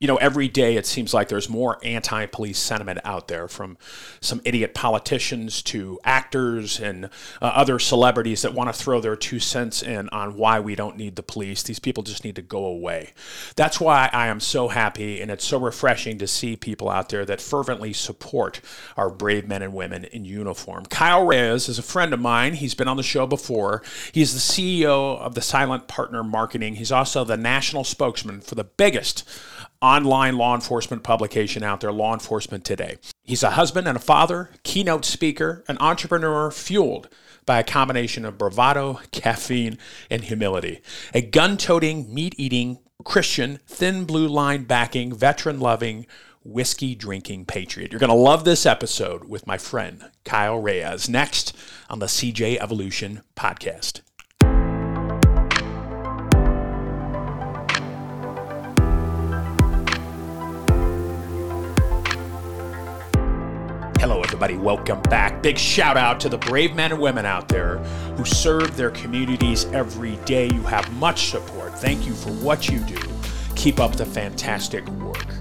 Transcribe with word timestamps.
you 0.00 0.06
know, 0.06 0.16
every 0.16 0.46
day 0.46 0.76
it 0.76 0.86
seems 0.86 1.12
like 1.12 1.28
there's 1.28 1.48
more 1.48 1.78
anti 1.82 2.26
police 2.26 2.58
sentiment 2.58 3.00
out 3.04 3.26
there 3.26 3.48
from 3.48 3.76
some 4.20 4.40
idiot 4.44 4.72
politicians 4.72 5.60
to 5.62 5.98
actors 6.04 6.78
and 6.78 7.06
uh, 7.06 7.08
other 7.42 7.80
celebrities 7.80 8.42
that 8.42 8.54
want 8.54 8.72
to 8.72 8.78
throw 8.78 9.00
their 9.00 9.16
two 9.16 9.40
cents 9.40 9.82
in 9.82 10.08
on 10.10 10.36
why 10.36 10.60
we 10.60 10.76
don't 10.76 10.96
need 10.96 11.16
the 11.16 11.22
police. 11.22 11.64
These 11.64 11.80
people 11.80 12.04
just 12.04 12.22
need 12.22 12.36
to 12.36 12.42
go 12.42 12.64
away. 12.64 13.12
That's 13.56 13.80
why 13.80 14.08
I 14.12 14.28
am 14.28 14.38
so 14.38 14.68
happy 14.68 15.20
and 15.20 15.32
it's 15.32 15.44
so 15.44 15.58
refreshing 15.58 16.18
to 16.18 16.28
see 16.28 16.54
people 16.54 16.88
out 16.88 17.08
there 17.08 17.24
that 17.24 17.40
fervently 17.40 17.92
support 17.92 18.60
our 18.96 19.10
brave 19.10 19.48
men 19.48 19.62
and 19.62 19.74
women 19.74 20.04
in 20.04 20.24
uniform. 20.24 20.86
Kyle 20.86 21.26
Reyes 21.26 21.68
is 21.68 21.78
a 21.78 21.82
friend 21.82 22.14
of 22.14 22.20
mine. 22.20 22.54
He's 22.54 22.74
been 22.74 22.88
on 22.88 22.96
the 22.96 23.02
show 23.02 23.26
before. 23.26 23.82
He's 24.12 24.32
the 24.32 24.38
CEO 24.38 25.18
of 25.18 25.34
the 25.34 25.42
Silent 25.42 25.88
Partner 25.88 26.22
Marketing. 26.22 26.76
He's 26.76 26.92
also 26.92 27.24
the 27.24 27.36
national 27.36 27.82
spokesman 27.82 28.42
for 28.42 28.54
the 28.54 28.64
biggest 28.64 29.28
online 29.80 30.36
law 30.36 30.54
enforcement 30.54 31.02
publication 31.02 31.62
out 31.62 31.80
there, 31.80 31.92
Law 31.92 32.12
Enforcement 32.12 32.64
Today. 32.64 32.98
He's 33.22 33.42
a 33.42 33.50
husband 33.50 33.86
and 33.86 33.96
a 33.96 34.00
father, 34.00 34.50
keynote 34.62 35.04
speaker, 35.04 35.64
an 35.68 35.78
entrepreneur 35.80 36.50
fueled 36.50 37.08
by 37.46 37.58
a 37.58 37.64
combination 37.64 38.24
of 38.24 38.38
bravado, 38.38 39.00
caffeine, 39.12 39.78
and 40.10 40.24
humility. 40.24 40.80
A 41.14 41.22
gun 41.22 41.56
toting, 41.56 42.12
meat 42.12 42.34
eating, 42.36 42.78
Christian, 43.04 43.60
thin 43.66 44.04
blue 44.04 44.28
line 44.28 44.64
backing, 44.64 45.14
veteran 45.14 45.60
loving, 45.60 46.06
whiskey 46.44 46.94
drinking 46.94 47.44
patriot. 47.44 47.92
You're 47.92 48.00
going 48.00 48.08
to 48.08 48.14
love 48.14 48.44
this 48.44 48.66
episode 48.66 49.24
with 49.24 49.46
my 49.46 49.58
friend 49.58 50.10
Kyle 50.24 50.58
Reyes 50.58 51.08
next 51.08 51.56
on 51.88 52.00
the 52.00 52.06
CJ 52.06 52.58
Evolution 52.58 53.22
podcast. 53.36 54.00
Hello, 64.08 64.22
everybody. 64.22 64.56
Welcome 64.56 65.02
back. 65.02 65.42
Big 65.42 65.58
shout 65.58 65.98
out 65.98 66.18
to 66.20 66.30
the 66.30 66.38
brave 66.38 66.74
men 66.74 66.92
and 66.92 66.98
women 66.98 67.26
out 67.26 67.46
there 67.46 67.76
who 68.16 68.24
serve 68.24 68.74
their 68.74 68.88
communities 68.88 69.66
every 69.66 70.16
day. 70.24 70.46
You 70.46 70.62
have 70.62 70.90
much 70.94 71.28
support. 71.28 71.78
Thank 71.78 72.06
you 72.06 72.14
for 72.14 72.30
what 72.30 72.70
you 72.70 72.78
do. 72.78 72.96
Keep 73.54 73.78
up 73.78 73.96
the 73.96 74.06
fantastic 74.06 74.88
work. 74.92 75.37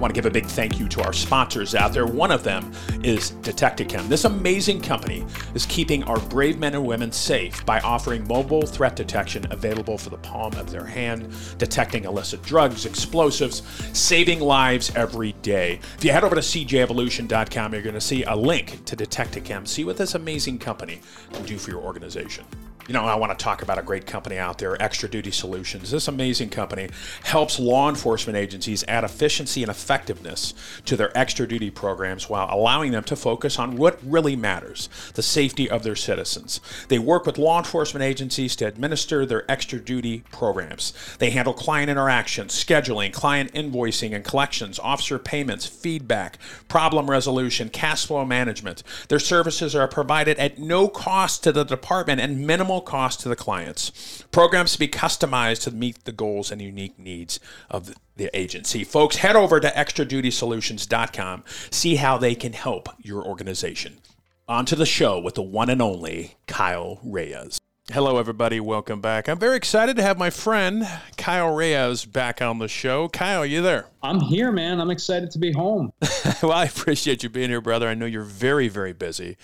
Want 0.00 0.12
to 0.12 0.18
give 0.18 0.26
a 0.26 0.30
big 0.30 0.46
thank 0.46 0.78
you 0.78 0.88
to 0.88 1.02
our 1.02 1.12
sponsors 1.12 1.74
out 1.74 1.92
there. 1.92 2.06
One 2.06 2.30
of 2.30 2.44
them 2.44 2.72
is 3.02 3.30
Detectachem. 3.42 4.08
This 4.08 4.24
amazing 4.24 4.80
company 4.80 5.24
is 5.54 5.66
keeping 5.66 6.02
our 6.04 6.18
brave 6.20 6.58
men 6.58 6.74
and 6.74 6.84
women 6.84 7.12
safe 7.12 7.64
by 7.64 7.80
offering 7.80 8.26
mobile 8.26 8.66
threat 8.66 8.96
detection 8.96 9.46
available 9.50 9.96
for 9.96 10.10
the 10.10 10.18
palm 10.18 10.52
of 10.54 10.70
their 10.70 10.84
hand, 10.84 11.32
detecting 11.58 12.04
illicit 12.04 12.42
drugs, 12.42 12.86
explosives, 12.86 13.62
saving 13.96 14.40
lives 14.40 14.94
every 14.96 15.32
day. 15.42 15.80
If 15.96 16.04
you 16.04 16.12
head 16.12 16.24
over 16.24 16.34
to 16.34 16.42
cjevolution.com, 16.42 17.72
you're 17.72 17.82
going 17.82 17.94
to 17.94 18.00
see 18.00 18.24
a 18.24 18.34
link 18.34 18.84
to 18.86 18.96
Detectachem. 18.96 19.66
See 19.66 19.84
what 19.84 19.96
this 19.96 20.14
amazing 20.14 20.58
company 20.58 21.00
can 21.32 21.44
do 21.44 21.56
for 21.56 21.70
your 21.70 21.80
organization. 21.80 22.44
You 22.86 22.92
know, 22.92 23.04
I 23.06 23.14
want 23.14 23.36
to 23.36 23.42
talk 23.42 23.62
about 23.62 23.78
a 23.78 23.82
great 23.82 24.04
company 24.06 24.36
out 24.36 24.58
there, 24.58 24.80
Extra 24.82 25.08
Duty 25.08 25.30
Solutions. 25.30 25.90
This 25.90 26.06
amazing 26.06 26.50
company 26.50 26.90
helps 27.22 27.58
law 27.58 27.88
enforcement 27.88 28.36
agencies 28.36 28.84
add 28.86 29.04
efficiency 29.04 29.62
and 29.62 29.70
effectiveness 29.70 30.52
to 30.84 30.94
their 30.94 31.16
extra 31.16 31.48
duty 31.48 31.70
programs 31.70 32.28
while 32.28 32.46
allowing 32.50 32.92
them 32.92 33.02
to 33.04 33.16
focus 33.16 33.58
on 33.58 33.76
what 33.76 33.98
really 34.04 34.36
matters 34.36 34.90
the 35.14 35.22
safety 35.22 35.70
of 35.70 35.82
their 35.82 35.96
citizens. 35.96 36.60
They 36.88 36.98
work 36.98 37.24
with 37.24 37.38
law 37.38 37.56
enforcement 37.56 38.04
agencies 38.04 38.54
to 38.56 38.66
administer 38.66 39.24
their 39.24 39.50
extra 39.50 39.78
duty 39.78 40.22
programs. 40.30 40.92
They 41.18 41.30
handle 41.30 41.54
client 41.54 41.88
interactions, 41.88 42.52
scheduling, 42.52 43.14
client 43.14 43.50
invoicing 43.54 44.14
and 44.14 44.22
collections, 44.22 44.78
officer 44.78 45.18
payments, 45.18 45.64
feedback, 45.64 46.38
problem 46.68 47.10
resolution, 47.10 47.70
cash 47.70 48.04
flow 48.04 48.26
management. 48.26 48.82
Their 49.08 49.18
services 49.18 49.74
are 49.74 49.88
provided 49.88 50.38
at 50.38 50.58
no 50.58 50.86
cost 50.88 51.42
to 51.44 51.52
the 51.52 51.64
department 51.64 52.20
and 52.20 52.46
minimal 52.46 52.73
cost 52.80 53.20
to 53.20 53.28
the 53.28 53.36
clients. 53.36 54.24
Programs 54.30 54.72
to 54.72 54.78
be 54.78 54.88
customized 54.88 55.62
to 55.62 55.70
meet 55.70 56.04
the 56.04 56.12
goals 56.12 56.50
and 56.50 56.60
unique 56.60 56.98
needs 56.98 57.40
of 57.70 57.94
the 58.16 58.30
agency. 58.32 58.84
Folks, 58.84 59.16
head 59.16 59.36
over 59.36 59.60
to 59.60 59.68
extradutysolutions.com, 59.68 61.44
see 61.70 61.96
how 61.96 62.18
they 62.18 62.34
can 62.34 62.52
help 62.52 62.88
your 63.00 63.24
organization. 63.24 63.98
On 64.46 64.66
to 64.66 64.76
the 64.76 64.86
show 64.86 65.18
with 65.18 65.34
the 65.34 65.42
one 65.42 65.70
and 65.70 65.80
only 65.80 66.36
Kyle 66.46 67.00
Reyes. 67.02 67.60
Hello, 67.92 68.16
everybody. 68.16 68.60
Welcome 68.60 69.02
back. 69.02 69.28
I'm 69.28 69.38
very 69.38 69.56
excited 69.56 69.96
to 69.96 70.02
have 70.02 70.16
my 70.16 70.30
friend 70.30 70.88
Kyle 71.18 71.54
Reyes 71.54 72.06
back 72.06 72.40
on 72.40 72.58
the 72.58 72.66
show. 72.66 73.08
Kyle, 73.08 73.40
are 73.40 73.46
you 73.46 73.60
there? 73.60 73.88
I'm 74.02 74.20
here, 74.20 74.50
man. 74.50 74.80
I'm 74.80 74.90
excited 74.90 75.30
to 75.32 75.38
be 75.38 75.52
home. 75.52 75.92
well, 76.42 76.52
I 76.52 76.64
appreciate 76.64 77.22
you 77.22 77.28
being 77.28 77.50
here, 77.50 77.60
brother. 77.60 77.86
I 77.86 77.94
know 77.94 78.06
you're 78.06 78.22
very, 78.22 78.68
very 78.68 78.94
busy 78.94 79.36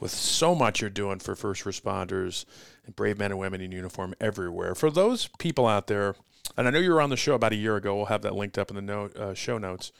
with 0.00 0.10
so 0.10 0.54
much 0.54 0.80
you're 0.80 0.90
doing 0.90 1.18
for 1.18 1.34
first 1.34 1.64
responders 1.64 2.44
and 2.86 2.94
brave 2.96 3.18
men 3.18 3.30
and 3.30 3.40
women 3.40 3.60
in 3.60 3.72
uniform 3.72 4.14
everywhere. 4.20 4.74
For 4.74 4.90
those 4.90 5.28
people 5.38 5.66
out 5.66 5.86
there, 5.86 6.14
and 6.56 6.66
I 6.66 6.70
know 6.70 6.78
you 6.78 6.92
were 6.92 7.00
on 7.00 7.10
the 7.10 7.16
show 7.16 7.34
about 7.34 7.52
a 7.52 7.56
year 7.56 7.76
ago, 7.76 7.96
we'll 7.96 8.06
have 8.06 8.22
that 8.22 8.34
linked 8.34 8.58
up 8.58 8.70
in 8.70 8.76
the 8.76 8.82
note, 8.82 9.16
uh, 9.16 9.34
show 9.34 9.58
notes. 9.58 9.92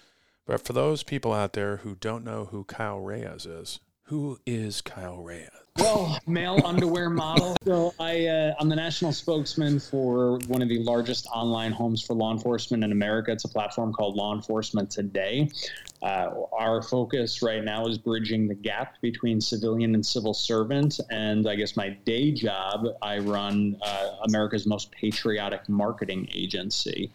But 0.47 0.65
for 0.65 0.73
those 0.73 1.03
people 1.03 1.33
out 1.33 1.53
there 1.53 1.79
who 1.79 1.95
don't 1.95 2.25
know 2.25 2.47
who 2.47 2.65
Kyle 2.65 3.01
Reyes 3.01 3.45
is, 3.45 3.81
who 4.09 4.39
is 4.47 4.81
Kyle 4.81 5.19
Reyes? 5.19 5.51
Well, 5.77 6.19
male 6.27 6.59
underwear 6.65 7.11
model. 7.11 7.57
So 7.63 7.93
I, 8.01 8.27
uh, 8.27 8.55
I'm 8.59 8.71
the 8.71 8.75
national 8.75 9.13
spokesman 9.13 9.79
for 9.79 10.39
one 10.47 10.63
of 10.63 10.71
the 10.71 10.79
largest 10.79 11.27
online 11.27 11.73
homes 11.73 12.01
for 12.03 12.15
law 12.15 12.33
enforcement 12.33 12.83
in 12.83 12.91
America. 12.91 13.33
It's 13.33 13.45
a 13.45 13.49
platform 13.49 13.93
called 13.93 14.17
Law 14.17 14.35
Enforcement 14.35 14.91
Today. 14.91 15.51
Uh, 16.03 16.31
our 16.59 16.83
focus 16.83 17.43
right 17.43 17.63
now 17.63 17.87
is 17.87 17.99
bridging 17.99 18.49
the 18.49 18.55
gap 18.55 18.95
between 19.03 19.43
civilian 19.43 19.95
and 19.95 20.05
civil 20.05 20.33
servant. 20.33 20.99
And 21.11 21.47
I 21.47 21.55
guess 21.55 21.77
my 21.77 21.91
day 21.91 22.33
job, 22.33 22.87
I 23.03 23.19
run 23.19 23.77
uh, 23.83 24.17
America's 24.25 24.67
most 24.67 24.91
patriotic 24.91 25.69
marketing 25.69 26.31
agency. 26.33 27.13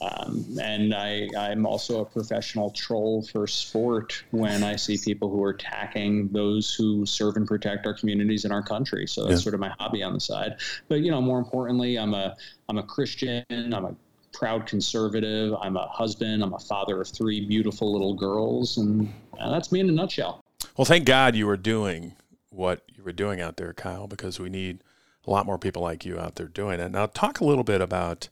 Um, 0.00 0.44
and 0.60 0.94
I, 0.94 1.28
I'm 1.38 1.66
also 1.66 2.00
a 2.00 2.04
professional 2.04 2.70
troll 2.70 3.22
for 3.22 3.46
sport 3.46 4.22
when 4.32 4.62
I 4.62 4.76
see 4.76 4.98
people 4.98 5.30
who 5.30 5.42
are 5.44 5.50
attacking 5.50 6.28
those 6.28 6.74
who 6.74 7.06
serve 7.06 7.36
and 7.36 7.46
protect 7.46 7.86
our 7.86 7.94
communities 7.94 8.44
in 8.44 8.52
our 8.52 8.62
country. 8.62 9.06
So 9.06 9.24
that's 9.24 9.40
yeah. 9.40 9.44
sort 9.44 9.54
of 9.54 9.60
my 9.60 9.72
hobby 9.78 10.02
on 10.02 10.12
the 10.12 10.20
side. 10.20 10.56
But 10.88 11.00
you 11.00 11.10
know, 11.10 11.22
more 11.22 11.38
importantly, 11.38 11.98
I'm 11.98 12.12
a 12.12 12.36
I'm 12.68 12.78
a 12.78 12.82
Christian. 12.82 13.44
I'm 13.50 13.84
a 13.84 13.94
proud 14.32 14.66
conservative. 14.66 15.54
I'm 15.60 15.76
a 15.76 15.86
husband. 15.86 16.42
I'm 16.42 16.52
a 16.52 16.58
father 16.58 17.00
of 17.00 17.08
three 17.08 17.46
beautiful 17.46 17.92
little 17.92 18.14
girls, 18.14 18.76
and 18.76 19.12
uh, 19.38 19.50
that's 19.50 19.72
me 19.72 19.80
in 19.80 19.88
a 19.88 19.92
nutshell. 19.92 20.44
Well, 20.76 20.84
thank 20.84 21.06
God 21.06 21.36
you 21.36 21.46
were 21.46 21.56
doing 21.56 22.14
what 22.50 22.82
you 22.94 23.02
were 23.02 23.12
doing 23.12 23.40
out 23.40 23.56
there, 23.56 23.72
Kyle, 23.72 24.06
because 24.06 24.38
we 24.38 24.48
need 24.48 24.82
a 25.26 25.30
lot 25.30 25.46
more 25.46 25.58
people 25.58 25.82
like 25.82 26.04
you 26.04 26.18
out 26.18 26.34
there 26.34 26.48
doing 26.48 26.80
it. 26.80 26.90
Now, 26.90 27.06
talk 27.06 27.40
a 27.40 27.44
little 27.44 27.64
bit 27.64 27.80
about 27.80 28.28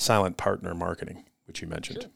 silent 0.00 0.36
partner 0.36 0.74
marketing, 0.74 1.24
which 1.46 1.60
you 1.60 1.68
mentioned. 1.68 2.02
Sure. 2.02 2.10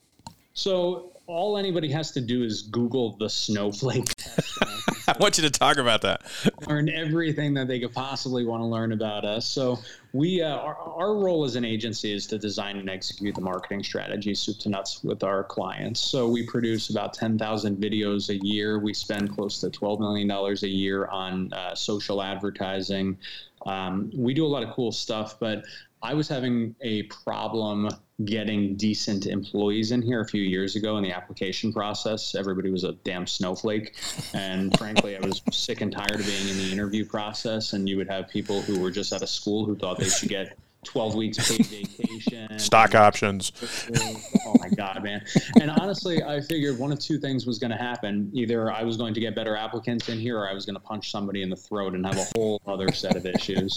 So 0.54 1.12
all 1.26 1.56
anybody 1.56 1.90
has 1.90 2.12
to 2.12 2.20
do 2.20 2.42
is 2.42 2.62
Google 2.62 3.16
the 3.16 3.28
snowflake 3.28 4.14
I 5.06 5.16
want 5.20 5.36
you 5.36 5.42
to 5.42 5.50
talk 5.50 5.76
about 5.76 6.02
that. 6.02 6.22
learn 6.66 6.88
everything 6.88 7.54
that 7.54 7.68
they 7.68 7.78
could 7.78 7.92
possibly 7.92 8.44
want 8.44 8.62
to 8.62 8.66
learn 8.66 8.92
about 8.92 9.24
us. 9.24 9.46
So 9.46 9.78
we, 10.12 10.42
uh, 10.42 10.56
our, 10.56 10.76
our 10.76 11.14
role 11.16 11.44
as 11.44 11.56
an 11.56 11.64
agency 11.64 12.12
is 12.12 12.26
to 12.28 12.38
design 12.38 12.78
and 12.78 12.88
execute 12.88 13.34
the 13.34 13.40
marketing 13.40 13.82
strategy, 13.82 14.34
soup 14.34 14.58
to 14.60 14.70
nuts, 14.70 15.04
with 15.04 15.22
our 15.22 15.44
clients. 15.44 16.00
So 16.00 16.28
we 16.28 16.46
produce 16.46 16.90
about 16.90 17.12
10,000 17.14 17.76
videos 17.76 18.30
a 18.30 18.44
year. 18.46 18.78
We 18.78 18.94
spend 18.94 19.34
close 19.34 19.60
to 19.60 19.70
12 19.70 20.00
million 20.00 20.28
dollars 20.28 20.62
a 20.62 20.68
year 20.68 21.06
on 21.06 21.52
uh, 21.52 21.74
social 21.74 22.22
advertising. 22.22 23.18
Um, 23.66 24.10
we 24.14 24.34
do 24.34 24.44
a 24.44 24.48
lot 24.48 24.62
of 24.62 24.70
cool 24.74 24.92
stuff, 24.92 25.38
but 25.38 25.64
I 26.04 26.12
was 26.12 26.28
having 26.28 26.76
a 26.82 27.04
problem 27.04 27.88
getting 28.26 28.76
decent 28.76 29.24
employees 29.24 29.90
in 29.90 30.02
here 30.02 30.20
a 30.20 30.26
few 30.26 30.42
years 30.42 30.76
ago 30.76 30.98
in 30.98 31.02
the 31.02 31.12
application 31.12 31.72
process. 31.72 32.34
Everybody 32.34 32.70
was 32.70 32.84
a 32.84 32.92
damn 32.92 33.26
snowflake. 33.26 33.96
And 34.34 34.76
frankly, 34.76 35.16
I 35.16 35.20
was 35.26 35.40
sick 35.50 35.80
and 35.80 35.90
tired 35.90 36.20
of 36.20 36.26
being 36.26 36.48
in 36.50 36.58
the 36.58 36.70
interview 36.70 37.06
process. 37.06 37.72
And 37.72 37.88
you 37.88 37.96
would 37.96 38.10
have 38.10 38.28
people 38.28 38.60
who 38.60 38.80
were 38.80 38.90
just 38.90 39.14
out 39.14 39.22
of 39.22 39.30
school 39.30 39.64
who 39.64 39.74
thought 39.76 39.98
they 39.98 40.10
should 40.10 40.28
get 40.28 40.58
12 40.84 41.14
weeks 41.14 41.48
paid 41.48 41.66
vacation, 41.66 42.58
stock 42.58 42.94
options. 42.94 43.52
Oh 44.46 44.54
my 44.60 44.68
God, 44.68 45.02
man. 45.02 45.24
And 45.60 45.70
honestly, 45.70 46.22
I 46.22 46.40
figured 46.40 46.78
one 46.78 46.92
of 46.92 46.98
two 46.98 47.18
things 47.18 47.46
was 47.46 47.58
going 47.58 47.70
to 47.70 47.76
happen. 47.76 48.30
Either 48.32 48.70
I 48.70 48.82
was 48.82 48.96
going 48.96 49.14
to 49.14 49.20
get 49.20 49.34
better 49.34 49.56
applicants 49.56 50.08
in 50.08 50.18
here 50.18 50.38
or 50.38 50.48
I 50.48 50.52
was 50.52 50.64
going 50.64 50.74
to 50.74 50.80
punch 50.80 51.10
somebody 51.10 51.42
in 51.42 51.50
the 51.50 51.56
throat 51.56 51.94
and 51.94 52.06
have 52.06 52.16
a 52.16 52.26
whole 52.36 52.60
other 52.66 52.92
set 52.92 53.16
of 53.16 53.26
issues. 53.26 53.76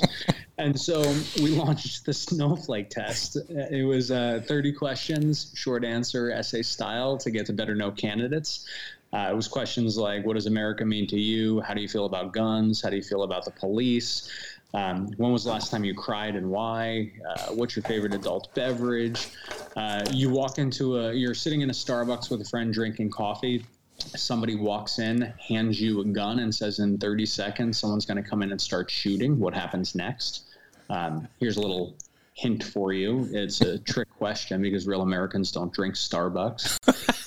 And 0.57 0.79
so 0.79 1.01
we 1.37 1.49
launched 1.49 2.05
the 2.05 2.13
snowflake 2.13 2.89
test. 2.89 3.37
It 3.49 3.85
was 3.85 4.11
uh, 4.11 4.41
30 4.45 4.73
questions, 4.73 5.51
short 5.55 5.85
answer, 5.85 6.31
essay 6.31 6.63
style 6.63 7.17
to 7.19 7.31
get 7.31 7.45
to 7.47 7.53
better 7.53 7.75
know 7.75 7.91
candidates. 7.91 8.67
Uh, 9.13 9.29
it 9.31 9.35
was 9.35 9.47
questions 9.47 9.97
like, 9.97 10.25
what 10.25 10.33
does 10.33 10.47
America 10.47 10.83
mean 10.83 11.07
to 11.07 11.19
you? 11.19 11.61
How 11.61 11.73
do 11.73 11.81
you 11.81 11.87
feel 11.87 12.05
about 12.05 12.33
guns? 12.33 12.81
How 12.81 12.89
do 12.89 12.97
you 12.97 13.03
feel 13.03 13.23
about 13.23 13.45
the 13.45 13.51
police? 13.51 14.29
Um, 14.73 15.07
when 15.17 15.31
was 15.31 15.45
the 15.45 15.51
last 15.51 15.71
time 15.71 15.83
you 15.83 15.93
cried 15.93 16.35
and 16.35 16.49
why? 16.49 17.11
Uh, 17.27 17.53
what's 17.53 17.75
your 17.75 17.83
favorite 17.83 18.13
adult 18.13 18.53
beverage? 18.53 19.29
Uh, 19.75 20.03
you 20.11 20.29
walk 20.29 20.57
into 20.57 20.97
a, 20.97 21.13
you're 21.13 21.33
sitting 21.33 21.61
in 21.61 21.69
a 21.69 21.73
Starbucks 21.73 22.29
with 22.29 22.41
a 22.41 22.45
friend 22.45 22.73
drinking 22.73 23.11
coffee. 23.11 23.65
Somebody 23.97 24.55
walks 24.55 24.99
in, 24.99 25.33
hands 25.47 25.81
you 25.81 26.01
a 26.01 26.05
gun, 26.05 26.39
and 26.39 26.53
says, 26.53 26.79
"In 26.79 26.97
30 26.97 27.25
seconds, 27.25 27.79
someone's 27.79 28.05
going 28.05 28.21
to 28.21 28.29
come 28.29 28.43
in 28.43 28.51
and 28.51 28.61
start 28.61 28.91
shooting." 28.91 29.39
What 29.39 29.53
happens 29.53 29.95
next? 29.95 30.43
Um, 30.89 31.27
here's 31.39 31.57
a 31.57 31.61
little 31.61 31.95
hint 32.35 32.63
for 32.63 32.93
you. 32.93 33.27
It's 33.31 33.61
a 33.61 33.79
trick 33.79 34.07
question 34.17 34.61
because 34.61 34.85
real 34.85 35.01
Americans 35.01 35.51
don't 35.51 35.73
drink 35.73 35.95
Starbucks. 35.95 37.23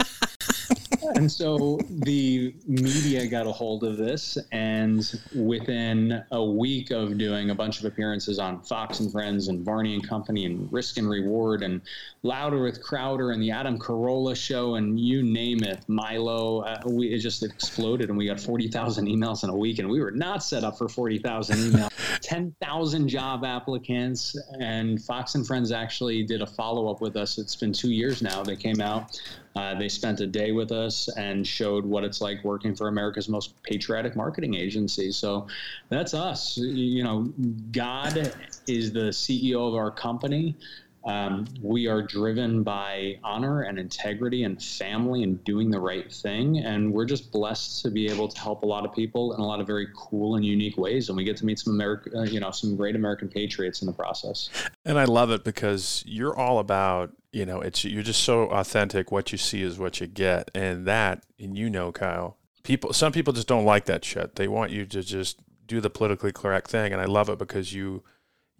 and 1.14 1.30
so 1.30 1.78
the 1.88 2.54
media 2.66 3.26
got 3.26 3.46
a 3.46 3.52
hold 3.52 3.84
of 3.84 3.96
this, 3.96 4.38
and 4.52 5.20
within 5.34 6.22
a 6.30 6.44
week 6.44 6.90
of 6.90 7.18
doing 7.18 7.50
a 7.50 7.54
bunch 7.54 7.78
of 7.78 7.84
appearances 7.84 8.38
on 8.38 8.60
Fox 8.62 9.00
and 9.00 9.10
Friends 9.10 9.48
and 9.48 9.64
Varney 9.64 9.94
and 9.94 10.06
Company 10.06 10.46
and 10.46 10.70
Risk 10.72 10.98
and 10.98 11.08
Reward 11.08 11.62
and 11.62 11.80
Louder 12.22 12.62
with 12.62 12.82
Crowder 12.82 13.30
and 13.30 13.42
the 13.42 13.50
Adam 13.50 13.78
Carolla 13.78 14.36
Show 14.36 14.74
and 14.74 15.00
you 15.00 15.22
name 15.22 15.62
it, 15.62 15.82
Milo, 15.88 16.60
uh, 16.60 16.80
we, 16.86 17.08
it 17.08 17.18
just 17.18 17.42
exploded, 17.42 18.08
and 18.08 18.18
we 18.18 18.26
got 18.26 18.40
forty 18.40 18.68
thousand 18.68 19.06
emails 19.06 19.44
in 19.44 19.50
a 19.50 19.56
week, 19.56 19.78
and 19.78 19.88
we 19.88 20.00
were 20.00 20.10
not 20.10 20.42
set 20.42 20.64
up 20.64 20.78
for 20.78 20.88
forty 20.88 21.18
thousand 21.18 21.56
emails. 21.56 21.90
Ten 22.20 22.54
thousand 22.60 23.08
job 23.08 23.44
applicants, 23.44 24.36
and 24.60 25.02
Fox 25.02 25.34
and 25.34 25.46
Friends 25.46 25.72
actually 25.72 26.22
did 26.22 26.42
a 26.42 26.46
follow 26.46 26.90
up 26.90 27.00
with 27.00 27.16
us. 27.16 27.38
It's 27.38 27.56
been 27.56 27.72
two 27.72 27.90
years 27.90 28.22
now. 28.22 28.42
They 28.42 28.56
came 28.56 28.80
out 28.80 29.20
uh, 29.56 29.74
they 29.74 29.88
spent 29.88 30.20
a 30.20 30.26
day 30.26 30.52
with 30.52 30.70
us 30.70 31.08
and 31.16 31.46
showed 31.46 31.84
what 31.84 32.04
it's 32.04 32.20
like 32.20 32.42
working 32.44 32.74
for 32.74 32.88
America's 32.88 33.28
most 33.28 33.60
patriotic 33.62 34.14
marketing 34.14 34.54
agency. 34.54 35.10
So 35.10 35.48
that's 35.88 36.14
us. 36.14 36.56
You 36.56 37.02
know, 37.02 37.32
God 37.72 38.32
is 38.68 38.92
the 38.92 39.10
CEO 39.10 39.66
of 39.66 39.74
our 39.74 39.90
company. 39.90 40.56
Um, 41.04 41.46
we 41.62 41.86
are 41.86 42.02
driven 42.02 42.62
by 42.62 43.18
honor 43.24 43.62
and 43.62 43.78
integrity 43.78 44.44
and 44.44 44.62
family 44.62 45.22
and 45.22 45.42
doing 45.44 45.70
the 45.70 45.80
right 45.80 46.12
thing. 46.12 46.58
And 46.58 46.92
we're 46.92 47.06
just 47.06 47.32
blessed 47.32 47.82
to 47.82 47.90
be 47.90 48.06
able 48.06 48.28
to 48.28 48.38
help 48.38 48.62
a 48.62 48.66
lot 48.66 48.84
of 48.84 48.92
people 48.92 49.34
in 49.34 49.40
a 49.40 49.46
lot 49.46 49.60
of 49.60 49.66
very 49.66 49.88
cool 49.96 50.36
and 50.36 50.44
unique 50.44 50.76
ways. 50.76 51.08
And 51.08 51.16
we 51.16 51.24
get 51.24 51.36
to 51.38 51.46
meet 51.46 51.58
some 51.58 51.74
America, 51.74 52.10
uh, 52.14 52.22
you 52.24 52.40
know, 52.40 52.50
some 52.50 52.76
great 52.76 52.96
American 52.96 53.28
patriots 53.28 53.80
in 53.80 53.86
the 53.86 53.92
process. 53.92 54.50
And 54.84 54.98
I 54.98 55.04
love 55.04 55.30
it 55.30 55.42
because 55.42 56.04
you're 56.06 56.36
all 56.36 56.58
about, 56.58 57.12
you 57.32 57.46
know, 57.46 57.60
it's 57.60 57.84
you're 57.84 58.02
just 58.02 58.22
so 58.22 58.48
authentic. 58.50 59.10
What 59.10 59.32
you 59.32 59.38
see 59.38 59.62
is 59.62 59.78
what 59.78 60.00
you 60.00 60.06
get, 60.06 60.50
and 60.54 60.86
that, 60.86 61.24
and 61.38 61.56
you 61.56 61.70
know, 61.70 61.92
Kyle, 61.92 62.36
people, 62.62 62.92
some 62.92 63.12
people 63.12 63.32
just 63.32 63.46
don't 63.46 63.64
like 63.64 63.84
that 63.86 64.04
shit. 64.04 64.34
They 64.34 64.48
want 64.48 64.72
you 64.72 64.84
to 64.86 65.02
just 65.02 65.38
do 65.66 65.80
the 65.80 65.90
politically 65.90 66.32
correct 66.32 66.70
thing, 66.70 66.92
and 66.92 67.00
I 67.00 67.04
love 67.04 67.28
it 67.28 67.38
because 67.38 67.72
you 67.72 68.02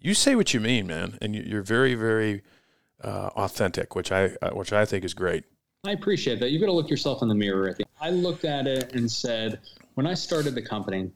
you 0.01 0.15
say 0.15 0.35
what 0.35 0.55
you 0.55 0.61
mean, 0.61 0.87
man, 0.87 1.19
and 1.21 1.35
you're 1.35 1.63
very, 1.63 1.95
very 1.95 2.43
uh, 3.03 3.31
authentic, 3.37 3.95
which 3.95 4.11
I 4.11 4.37
uh, 4.43 4.51
which 4.51 4.73
I 4.73 4.85
think 4.85 5.05
is 5.05 5.15
great. 5.15 5.45
I 5.85 5.93
appreciate 5.93 6.41
that. 6.41 6.51
You've 6.51 6.61
got 6.61 6.67
to 6.67 6.73
look 6.73 6.91
yourself 6.91 7.23
in 7.23 7.29
the 7.29 7.35
mirror. 7.35 7.77
I 8.01 8.11
looked 8.11 8.45
at 8.45 8.67
it 8.67 8.95
and 8.95 9.11
said, 9.11 9.61
when 9.95 10.07
I 10.07 10.13
started 10.13 10.55
the 10.55 10.63
company, 10.63 11.11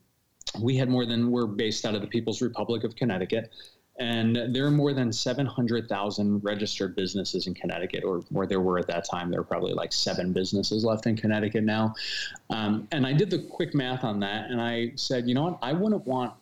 we 0.59 0.77
had 0.77 0.89
more 0.89 1.05
than 1.05 1.31
we're 1.31 1.47
based 1.47 1.85
out 1.85 1.95
of 1.95 2.01
the 2.01 2.07
People's 2.07 2.41
Republic 2.41 2.85
of 2.85 2.97
Connecticut. 2.97 3.51
And 3.99 4.55
there 4.55 4.67
are 4.67 4.73
more 4.73 4.93
than 4.93 5.13
700,000 5.13 6.43
registered 6.43 6.97
businesses 6.97 7.47
in 7.47 7.55
Connecticut, 7.55 8.03
or 8.03 8.21
where 8.31 8.47
there 8.47 8.61
were 8.61 8.79
at 8.79 8.89
that 8.89 9.05
time. 9.09 9.31
There 9.31 9.41
are 9.41 9.45
probably 9.45 9.73
like 9.73 9.93
seven 9.93 10.33
businesses 10.33 10.85
left 10.85 11.07
in 11.07 11.17
Connecticut 11.17 11.63
now. 11.63 11.95
Um, 12.51 12.89
and 12.91 13.07
I 13.07 13.13
did 13.13 13.31
the 13.31 13.39
quick 13.39 13.73
math 13.73 14.03
on 14.03 14.19
that, 14.21 14.51
and 14.51 14.61
I 14.61 14.93
said, 14.97 15.29
you 15.29 15.35
know 15.35 15.45
what? 15.45 15.59
I 15.63 15.73
wouldn't 15.73 16.05
want 16.07 16.33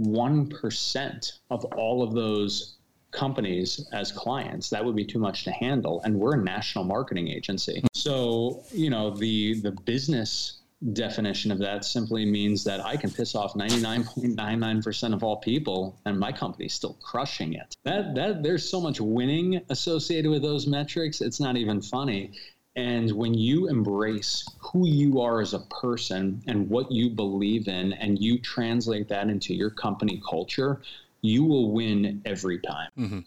1% 0.00 1.32
of 1.50 1.64
all 1.76 2.02
of 2.02 2.14
those 2.14 2.76
companies 3.10 3.86
as 3.92 4.10
clients 4.10 4.68
that 4.70 4.84
would 4.84 4.96
be 4.96 5.04
too 5.04 5.20
much 5.20 5.44
to 5.44 5.52
handle 5.52 6.00
and 6.02 6.18
we're 6.18 6.34
a 6.34 6.42
national 6.42 6.82
marketing 6.82 7.28
agency 7.28 7.84
so 7.94 8.60
you 8.72 8.90
know 8.90 9.10
the 9.10 9.60
the 9.60 9.70
business 9.70 10.62
definition 10.92 11.50
of 11.50 11.58
that 11.58 11.84
simply 11.84 12.26
means 12.26 12.64
that 12.64 12.84
I 12.84 12.96
can 12.96 13.10
piss 13.10 13.34
off 13.34 13.54
99.99% 13.54 15.14
of 15.14 15.22
all 15.22 15.36
people 15.36 15.98
and 16.04 16.18
my 16.18 16.30
company's 16.30 16.74
still 16.74 16.98
crushing 17.02 17.54
it. 17.54 17.74
That 17.84 18.14
that 18.14 18.42
there's 18.42 18.68
so 18.68 18.80
much 18.80 19.00
winning 19.00 19.60
associated 19.70 20.30
with 20.30 20.42
those 20.42 20.66
metrics, 20.66 21.20
it's 21.20 21.40
not 21.40 21.56
even 21.56 21.80
funny. 21.80 22.32
And 22.76 23.12
when 23.12 23.34
you 23.34 23.68
embrace 23.68 24.44
who 24.58 24.86
you 24.86 25.20
are 25.20 25.40
as 25.40 25.54
a 25.54 25.60
person 25.60 26.42
and 26.48 26.68
what 26.68 26.90
you 26.90 27.08
believe 27.08 27.68
in, 27.68 27.92
and 27.94 28.18
you 28.18 28.38
translate 28.38 29.08
that 29.08 29.28
into 29.28 29.54
your 29.54 29.70
company 29.70 30.20
culture, 30.28 30.80
you 31.20 31.44
will 31.44 31.70
win 31.70 32.20
every 32.24 32.58
time. 32.58 32.90
Mm-hmm. 32.98 33.20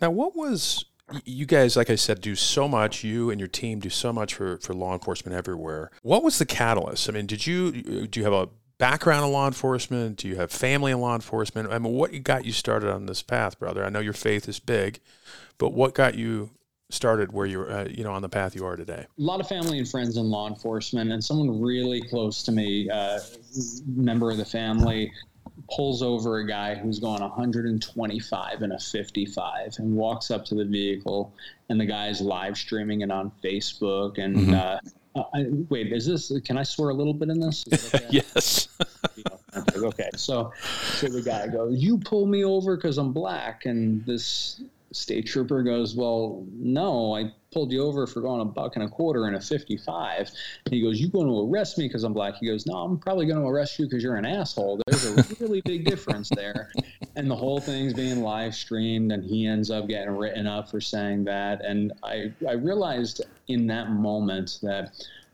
Now, 0.00 0.10
what 0.10 0.34
was 0.34 0.84
you 1.24 1.46
guys, 1.46 1.76
like 1.76 1.90
I 1.90 1.94
said, 1.94 2.20
do 2.20 2.34
so 2.34 2.68
much. 2.68 3.04
You 3.04 3.30
and 3.30 3.40
your 3.40 3.48
team 3.48 3.80
do 3.80 3.90
so 3.90 4.12
much 4.12 4.34
for 4.34 4.58
for 4.58 4.74
law 4.74 4.94
enforcement 4.94 5.36
everywhere. 5.36 5.90
What 6.02 6.22
was 6.22 6.38
the 6.38 6.46
catalyst? 6.46 7.08
I 7.08 7.12
mean, 7.12 7.26
did 7.26 7.46
you 7.46 8.06
do 8.06 8.20
you 8.20 8.24
have 8.24 8.32
a 8.32 8.48
background 8.78 9.24
in 9.24 9.32
law 9.32 9.46
enforcement? 9.46 10.18
Do 10.18 10.28
you 10.28 10.36
have 10.36 10.50
family 10.50 10.92
in 10.92 11.00
law 11.00 11.14
enforcement? 11.14 11.70
I 11.70 11.78
mean, 11.78 11.92
what 11.92 12.22
got 12.22 12.44
you 12.44 12.52
started 12.52 12.90
on 12.90 13.06
this 13.06 13.22
path, 13.22 13.58
brother? 13.58 13.84
I 13.84 13.90
know 13.90 14.00
your 14.00 14.12
faith 14.12 14.48
is 14.48 14.58
big, 14.58 15.00
but 15.58 15.72
what 15.72 15.94
got 15.94 16.14
you 16.14 16.50
started 16.92 17.32
where 17.32 17.46
you're, 17.46 17.70
uh, 17.70 17.88
you 17.88 18.04
know, 18.04 18.12
on 18.12 18.22
the 18.22 18.28
path 18.28 18.54
you 18.54 18.64
are 18.66 18.76
today? 18.76 19.06
A 19.18 19.22
lot 19.22 19.40
of 19.40 19.48
family 19.48 19.78
and 19.78 19.88
friends 19.88 20.16
in 20.16 20.30
law 20.30 20.48
enforcement, 20.48 21.10
and 21.10 21.24
someone 21.24 21.60
really 21.60 22.02
close 22.02 22.42
to 22.44 22.52
me, 22.52 22.88
uh, 22.90 23.18
member 23.86 24.30
of 24.30 24.36
the 24.36 24.44
family, 24.44 25.12
pulls 25.70 26.02
over 26.02 26.38
a 26.38 26.46
guy 26.46 26.74
who's 26.74 26.98
going 26.98 27.22
125 27.22 28.62
in 28.62 28.72
a 28.72 28.78
55 28.78 29.74
and 29.78 29.94
walks 29.94 30.30
up 30.30 30.44
to 30.46 30.54
the 30.54 30.64
vehicle, 30.64 31.34
and 31.68 31.80
the 31.80 31.86
guy's 31.86 32.20
live 32.20 32.56
streaming 32.56 33.00
it 33.00 33.10
on 33.10 33.32
Facebook. 33.42 34.18
And 34.18 34.36
mm-hmm. 34.36 34.54
uh, 34.54 35.20
uh 35.20 35.24
I, 35.34 35.46
wait, 35.68 35.92
is 35.92 36.06
this? 36.06 36.32
Can 36.44 36.58
I 36.58 36.62
swear 36.62 36.90
a 36.90 36.94
little 36.94 37.14
bit 37.14 37.30
in 37.30 37.40
this? 37.40 37.64
Okay? 37.72 38.06
yes. 38.10 38.68
okay, 39.76 40.10
so 40.16 40.52
so 40.94 41.08
the 41.08 41.22
guy 41.22 41.48
goes, 41.48 41.78
"You 41.78 41.98
pull 41.98 42.26
me 42.26 42.44
over 42.44 42.76
because 42.76 42.98
I'm 42.98 43.12
black," 43.12 43.66
and 43.66 44.04
this 44.06 44.62
state 44.92 45.26
trooper 45.26 45.62
goes, 45.62 45.94
Well, 45.94 46.46
no, 46.52 47.14
I 47.14 47.32
pulled 47.52 47.72
you 47.72 47.82
over 47.84 48.06
for 48.06 48.20
going 48.20 48.40
a 48.40 48.44
buck 48.44 48.76
and 48.76 48.84
a 48.84 48.88
quarter 48.88 49.28
in 49.28 49.34
a 49.34 49.40
55. 49.40 50.30
And 50.64 50.74
he 50.74 50.82
goes, 50.82 51.00
You 51.00 51.08
going 51.08 51.26
to 51.26 51.50
arrest 51.50 51.78
me 51.78 51.88
because 51.88 52.04
I'm 52.04 52.12
black? 52.12 52.34
He 52.40 52.46
goes, 52.46 52.66
No, 52.66 52.74
I'm 52.74 52.98
probably 52.98 53.26
going 53.26 53.40
to 53.40 53.46
arrest 53.46 53.78
you 53.78 53.86
because 53.86 54.02
you're 54.02 54.16
an 54.16 54.24
asshole. 54.24 54.80
There's 54.86 55.04
a 55.06 55.26
really 55.40 55.60
big 55.62 55.84
difference 55.84 56.28
there. 56.28 56.70
And 57.14 57.30
the 57.30 57.36
whole 57.36 57.60
thing's 57.60 57.92
being 57.92 58.22
live 58.22 58.54
streamed, 58.54 59.12
and 59.12 59.22
he 59.22 59.46
ends 59.46 59.70
up 59.70 59.86
getting 59.86 60.16
written 60.16 60.46
up 60.46 60.70
for 60.70 60.80
saying 60.80 61.24
that. 61.24 61.62
And 61.62 61.92
I, 62.02 62.32
I 62.48 62.52
realized 62.52 63.22
in 63.48 63.66
that 63.66 63.90
moment 63.90 64.58
that 64.62 64.92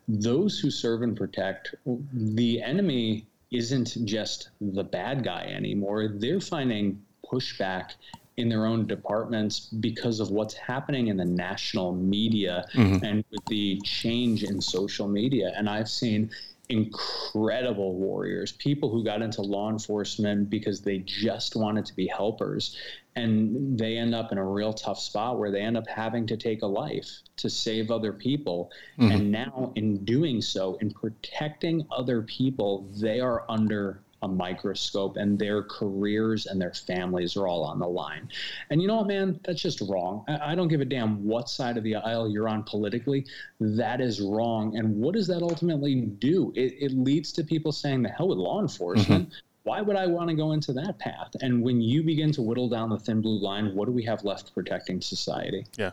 those 0.09 0.59
who 0.59 0.73
serve 0.73 1.03
and 1.03 1.17
protect, 1.17 1.77
the 2.13 2.61
enemy 2.61 3.29
isn't 3.53 3.97
just 4.05 4.51
the 4.61 4.83
bad 4.83 5.23
guy 5.23 5.53
anymore. 5.55 6.09
They're 6.17 6.41
finding 6.41 7.01
pushback 7.25 7.93
in 8.39 8.49
their 8.49 8.67
own 8.67 8.87
departments 8.87 9.59
because 9.81 10.21
of 10.21 10.31
what's 10.31 10.55
happening 10.55 11.09
in 11.09 11.17
the 11.17 11.25
national 11.25 11.93
media 11.93 12.65
mm-hmm. 12.73 13.05
and 13.05 13.25
with 13.31 13.45
the 13.47 13.81
change 13.85 14.45
in 14.45 14.61
social 14.61 15.09
media. 15.09 15.53
And 15.57 15.69
I've 15.69 15.89
seen 15.89 16.31
incredible 16.69 17.95
warriors, 17.95 18.53
people 18.53 18.91
who 18.91 19.03
got 19.03 19.23
into 19.23 19.43
law 19.43 19.71
enforcement 19.71 20.49
because 20.51 20.83
they 20.83 20.99
just 20.99 21.57
wanted 21.57 21.85
to 21.87 21.97
be 21.97 22.07
helpers. 22.07 22.77
And 23.17 23.77
they 23.77 23.97
end 23.97 24.15
up 24.15 24.31
in 24.31 24.39
a 24.39 24.45
real 24.45 24.73
tough 24.73 25.01
spot 25.01 25.39
where 25.39 25.51
they 25.51 25.61
end 25.61 25.77
up 25.77 25.89
having 25.89 26.25
to 26.29 26.37
take 26.37 26.63
a 26.63 26.67
life 26.67 27.11
to 27.39 27.51
save 27.51 27.91
other 27.91 28.13
people. 28.13 28.71
Mm-hmm. 29.01 29.11
And 29.11 29.33
now, 29.33 29.73
in 29.75 30.05
doing 30.05 30.41
so, 30.41 30.79
in 30.81 30.93
protecting 30.93 31.85
other 31.91 32.23
people, 32.23 32.87
they 33.01 33.19
are 33.19 33.45
under 33.49 34.01
a 34.23 34.29
microscope 34.29 35.17
and 35.17 35.39
their 35.39 35.63
careers 35.63 36.47
and 36.47 36.61
their 36.61 36.73
families 36.73 37.37
are 37.37 37.47
all 37.47 37.63
on 37.65 37.79
the 37.79 37.87
line. 37.87 38.29
And 38.71 38.83
you 38.83 38.89
know 38.89 38.97
what, 38.97 39.07
man? 39.07 39.39
That's 39.45 39.63
just 39.63 39.81
wrong. 39.81 40.25
I, 40.29 40.53
I, 40.53 40.55
don't 40.55 40.69
give 40.69 40.81
a 40.81 40.85
damn 40.85 41.25
what 41.25 41.49
side 41.49 41.77
of 41.77 41.85
the 41.85 41.97
aisle 41.97 42.29
you're 42.29 42.49
on 42.49 42.65
politically. 42.65 43.27
That 43.61 44.01
is 44.01 44.21
wrong. 44.21 44.77
And 44.77 44.97
what 44.97 45.15
does 45.15 45.29
that 45.29 45.43
ultimately 45.43 46.01
do? 46.01 46.53
It, 46.57 46.75
it 46.81 46.93
leads 46.93 47.33
to 47.33 47.45
people 47.45 47.71
saying, 47.71 48.03
the 48.03 48.09
hell 48.09 48.29
with 48.29 48.39
law 48.39 48.61
enforcement. 48.61 49.29
Mm-hmm. 49.29 49.39
Why 49.63 49.83
would 49.83 49.97
I 49.97 50.07
want 50.07 50.31
to 50.31 50.35
go 50.35 50.53
into 50.53 50.73
that 50.73 50.99
path? 50.99 51.31
And 51.43 51.63
when 51.63 51.81
you 51.81 52.03
begin 52.03 52.33
to 52.33 52.43
whittle 52.43 52.71
down 52.71 52.89
the 52.89 52.99
thin 52.99 53.21
blue 53.21 53.39
line, 53.39 53.75
what 53.75 53.85
do 53.85 53.93
we 53.93 54.03
have 54.05 54.25
left 54.25 54.55
protecting 54.55 55.01
society? 55.01 55.67
Yeah. 55.77 55.91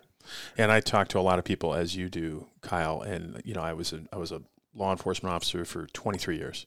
And 0.57 0.71
I 0.71 0.79
talk 0.79 1.09
to 1.09 1.19
a 1.19 1.21
lot 1.21 1.39
of 1.39 1.45
people 1.45 1.75
as 1.75 1.95
you 1.95 2.07
do, 2.07 2.47
Kyle. 2.61 3.01
And, 3.01 3.41
you 3.43 3.53
know, 3.53 3.61
I 3.61 3.73
was 3.73 3.91
a, 3.91 4.01
I 4.13 4.17
was 4.17 4.31
a 4.31 4.41
law 4.73 4.91
enforcement 4.91 5.35
officer 5.35 5.65
for 5.65 5.87
23 5.87 6.37
years 6.37 6.65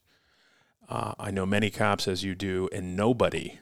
uh, 0.89 1.13
I 1.19 1.31
know 1.31 1.47
many 1.47 1.71
cops 1.71 2.09
as 2.09 2.25
you 2.25 2.35
do, 2.35 2.69
and 2.73 2.97
nobody 2.97 3.59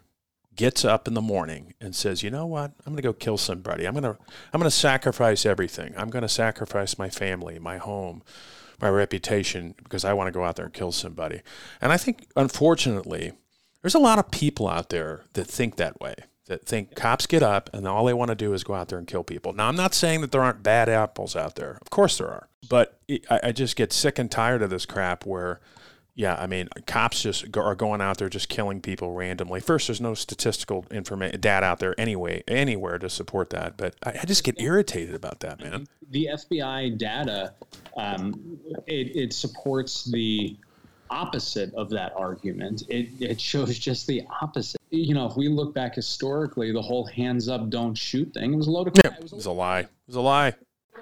gets 0.55 0.85
up 0.85 1.07
in 1.07 1.15
the 1.15 1.21
morning 1.21 1.75
and 1.81 1.95
says, 1.95 2.23
"You 2.23 2.31
know 2.31 2.47
what? 2.47 2.73
I'm 2.87 2.93
going 2.93 2.97
to 2.97 3.03
go 3.03 3.13
kill 3.13 3.37
somebody. 3.37 3.87
I'm 3.87 3.95
going 3.95 4.03
to 4.05 4.17
I'm 4.53 4.61
going 4.61 4.71
to 4.71 4.77
sacrifice 4.77 5.45
everything. 5.45 5.95
I'm 5.97 6.11
going 6.11 6.23
to 6.23 6.29
sacrifice 6.29 6.99
my 6.99 7.11
family, 7.11 7.59
my 7.59 7.77
home, 7.79 8.23
my 8.81 8.89
reputation 8.89 9.75
because 9.83 10.05
I 10.05 10.13
want 10.15 10.29
to 10.29 10.33
go 10.33 10.45
out 10.45 10.57
there 10.57 10.67
and 10.67 10.75
kill 10.75 10.93
somebody." 10.93 11.43
And 11.81 11.93
I 11.93 11.97
think 11.97 12.27
unfortunately, 12.37 13.33
there's 13.83 13.95
a 13.95 13.99
lot 13.99 14.19
of 14.19 14.31
people 14.31 14.69
out 14.69 14.89
there 14.89 15.25
that 15.35 15.47
think 15.47 15.77
that 15.77 16.01
way. 16.01 16.15
that 16.47 16.65
think 16.65 16.95
cops 16.95 17.27
get 17.27 17.43
up 17.43 17.69
and 17.73 17.87
all 17.87 18.05
they 18.05 18.15
want 18.15 18.29
to 18.29 18.35
do 18.35 18.53
is 18.53 18.65
go 18.65 18.75
out 18.75 18.89
there 18.89 18.99
and 18.99 19.09
kill 19.09 19.25
people. 19.25 19.53
Now, 19.53 19.69
I'm 19.69 19.77
not 19.77 19.95
saying 19.95 20.21
that 20.21 20.31
there 20.33 20.43
aren't 20.43 20.63
bad 20.63 20.89
apples 20.89 21.35
out 21.37 21.57
there. 21.57 21.79
Of 21.83 21.91
course 21.91 22.19
there 22.19 22.29
are. 22.29 22.49
But 22.69 22.99
I, 23.31 23.41
I 23.45 23.53
just 23.53 23.77
get 23.77 23.93
sick 23.93 24.19
and 24.19 24.31
tired 24.31 24.63
of 24.63 24.71
this 24.71 24.87
crap 24.87 25.27
where, 25.27 25.61
yeah, 26.17 26.35
I 26.35 26.47
mean, 26.47 26.71
cops 26.87 27.23
just 27.23 27.53
go, 27.53 27.61
are 27.61 27.75
going 27.75 28.01
out 28.01 28.17
there 28.17 28.31
just 28.31 28.49
killing 28.49 28.81
people 28.81 29.13
randomly. 29.13 29.61
First, 29.61 29.89
there's 29.89 30.01
no 30.01 30.15
statistical 30.15 30.87
information 30.91 31.39
data 31.43 31.67
out 31.67 31.79
there 31.79 31.95
anyway, 32.01 32.43
anywhere 32.49 32.99
to 32.99 33.11
support 33.11 33.51
that. 33.51 33.77
But 33.77 33.97
I, 34.03 34.21
I 34.23 34.25
just 34.25 34.43
get 34.43 34.59
irritated 34.59 35.15
about 35.15 35.41
that, 35.41 35.61
man. 35.61 35.87
The 36.11 36.31
FBI 36.33 36.97
data, 36.97 37.53
um, 37.99 38.59
it, 38.87 39.15
it 39.15 39.33
supports 39.35 40.05
the 40.05 40.57
opposite 41.11 41.75
of 41.75 41.91
that 41.91 42.15
argument. 42.17 42.85
It, 42.89 43.11
it 43.21 43.39
shows 43.39 43.79
just 43.79 44.07
the 44.07 44.23
opposite. 44.41 44.81
You 44.89 45.13
know, 45.13 45.27
if 45.27 45.37
we 45.37 45.49
look 45.49 45.75
back 45.75 45.97
historically, 45.97 46.73
the 46.73 46.81
whole 46.81 47.05
hands 47.05 47.51
up, 47.51 47.69
don't 47.69 47.95
shoot 47.95 48.33
thing 48.33 48.55
it 48.55 48.57
was 48.57 48.69
a 48.69 48.71
load 48.71 48.89
of 48.89 48.95
crap. 48.95 49.19
Yeah, 49.19 49.27
it 49.27 49.33
was 49.33 49.45
a 49.45 49.53
lie. 49.53 49.81
It 49.81 49.91
was 50.07 50.17
a 50.17 50.23
lie 50.23 50.55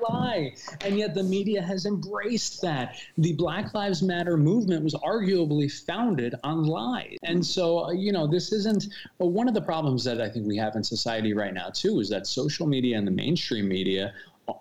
lie. 0.08 0.54
And 0.84 0.98
yet 0.98 1.14
the 1.14 1.22
media 1.22 1.62
has 1.62 1.86
embraced 1.86 2.60
that. 2.62 2.96
The 3.18 3.32
Black 3.34 3.74
Lives 3.74 4.02
Matter 4.02 4.36
movement 4.36 4.84
was 4.84 4.94
arguably 4.94 5.70
founded 5.86 6.34
on 6.44 6.64
lies. 6.64 7.16
And 7.22 7.44
so, 7.44 7.86
uh, 7.86 7.90
you 7.92 8.12
know, 8.12 8.26
this 8.26 8.52
isn't 8.52 8.86
well, 9.18 9.30
one 9.30 9.48
of 9.48 9.54
the 9.54 9.62
problems 9.62 10.04
that 10.04 10.20
I 10.20 10.28
think 10.28 10.46
we 10.46 10.56
have 10.56 10.76
in 10.76 10.84
society 10.84 11.32
right 11.34 11.54
now, 11.54 11.70
too, 11.70 12.00
is 12.00 12.08
that 12.10 12.26
social 12.26 12.66
media 12.66 12.98
and 12.98 13.06
the 13.06 13.12
mainstream 13.12 13.68
media 13.68 14.12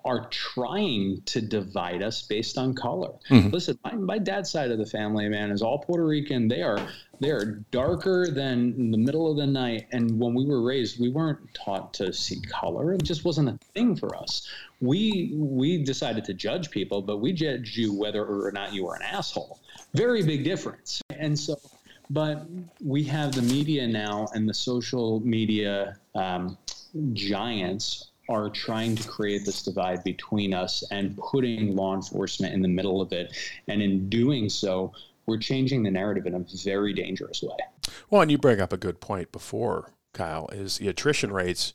are 0.04 0.28
trying 0.30 1.20
to 1.26 1.40
divide 1.40 2.02
us 2.02 2.22
based 2.22 2.58
on 2.58 2.74
color. 2.74 3.12
Mm-hmm. 3.30 3.50
Listen, 3.50 3.78
my, 3.84 3.92
my, 3.92 4.18
dad's 4.18 4.50
side 4.50 4.70
of 4.70 4.78
the 4.78 4.86
family, 4.86 5.28
man, 5.28 5.50
is 5.50 5.62
all 5.62 5.78
Puerto 5.78 6.04
Rican. 6.04 6.48
They 6.48 6.62
are 6.62 6.78
they 7.20 7.30
are 7.30 7.62
darker 7.70 8.28
than 8.30 8.74
in 8.76 8.90
the 8.90 8.98
middle 8.98 9.30
of 9.30 9.36
the 9.36 9.46
night. 9.46 9.86
And 9.92 10.18
when 10.18 10.34
we 10.34 10.46
were 10.46 10.62
raised, 10.62 11.00
we 11.00 11.10
weren't 11.10 11.38
taught 11.54 11.94
to 11.94 12.12
see 12.12 12.40
color. 12.40 12.92
It 12.92 13.02
just 13.02 13.24
wasn't 13.24 13.48
a 13.48 13.58
thing 13.74 13.96
for 13.96 14.16
us. 14.16 14.48
We 14.80 15.32
we 15.34 15.82
decided 15.82 16.24
to 16.26 16.34
judge 16.34 16.70
people, 16.70 17.02
but 17.02 17.18
we 17.18 17.32
judged 17.32 17.76
you 17.76 17.92
whether 17.92 18.24
or 18.24 18.52
not 18.52 18.72
you 18.72 18.84
were 18.84 18.94
an 18.94 19.02
asshole. 19.02 19.60
Very 19.94 20.22
big 20.22 20.44
difference. 20.44 21.00
And 21.10 21.38
so 21.38 21.56
but 22.10 22.46
we 22.82 23.04
have 23.04 23.32
the 23.32 23.42
media 23.42 23.86
now 23.86 24.28
and 24.34 24.48
the 24.48 24.54
social 24.54 25.20
media 25.20 25.96
um, 26.14 26.58
giants 27.12 28.10
are 28.28 28.48
trying 28.50 28.96
to 28.96 29.08
create 29.08 29.44
this 29.44 29.62
divide 29.62 30.02
between 30.04 30.54
us 30.54 30.82
and 30.90 31.16
putting 31.18 31.76
law 31.76 31.94
enforcement 31.94 32.54
in 32.54 32.62
the 32.62 32.68
middle 32.68 33.00
of 33.00 33.12
it. 33.12 33.36
And 33.68 33.82
in 33.82 34.08
doing 34.08 34.48
so, 34.48 34.92
we're 35.26 35.38
changing 35.38 35.82
the 35.82 35.90
narrative 35.90 36.26
in 36.26 36.34
a 36.34 36.44
very 36.64 36.92
dangerous 36.92 37.42
way. 37.42 37.56
Well, 38.10 38.22
and 38.22 38.30
you 38.30 38.38
bring 38.38 38.60
up 38.60 38.72
a 38.72 38.76
good 38.76 39.00
point 39.00 39.32
before, 39.32 39.92
Kyle, 40.12 40.48
is 40.52 40.78
the 40.78 40.88
attrition 40.88 41.32
rates 41.32 41.72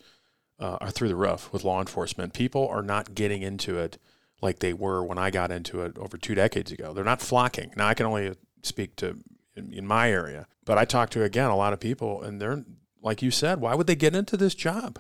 uh, 0.60 0.78
are 0.82 0.92
through 0.92 1.08
the 1.08 1.16
roof 1.16 1.52
with 1.52 1.64
law 1.64 1.80
enforcement. 1.80 2.34
People 2.34 2.68
are 2.68 2.84
not 2.84 3.16
getting 3.16 3.42
into 3.42 3.78
it 3.78 3.98
like 4.42 4.60
they 4.60 4.74
were 4.74 5.04
when 5.04 5.18
I 5.18 5.32
got 5.32 5.52
into 5.52 5.82
it 5.82 5.98
over 5.98 6.18
two 6.18 6.36
decades 6.36 6.72
ago. 6.72 6.94
They're 6.94 7.04
not 7.04 7.22
flocking. 7.22 7.72
Now, 7.76 7.88
I 7.88 7.94
can 7.94 8.06
only 8.06 8.36
speak 8.64 8.96
to 8.98 9.18
in, 9.56 9.74
in 9.74 9.88
my 9.88 10.12
area, 10.12 10.48
but 10.66 10.78
I 10.78 10.86
talk 10.86 11.10
to, 11.12 11.24
again, 11.24 11.50
a 11.50 11.58
lot 11.58 11.74
of 11.74 11.80
people, 11.80 12.22
and 12.22 12.40
they're, 12.40 12.64
like 13.02 13.22
you 13.22 13.32
said, 13.32 13.62
why 13.62 13.76
would 13.76 13.88
they 13.88 13.96
get 13.96 14.16
into 14.16 14.38
this 14.38 14.56
job? 14.56 15.00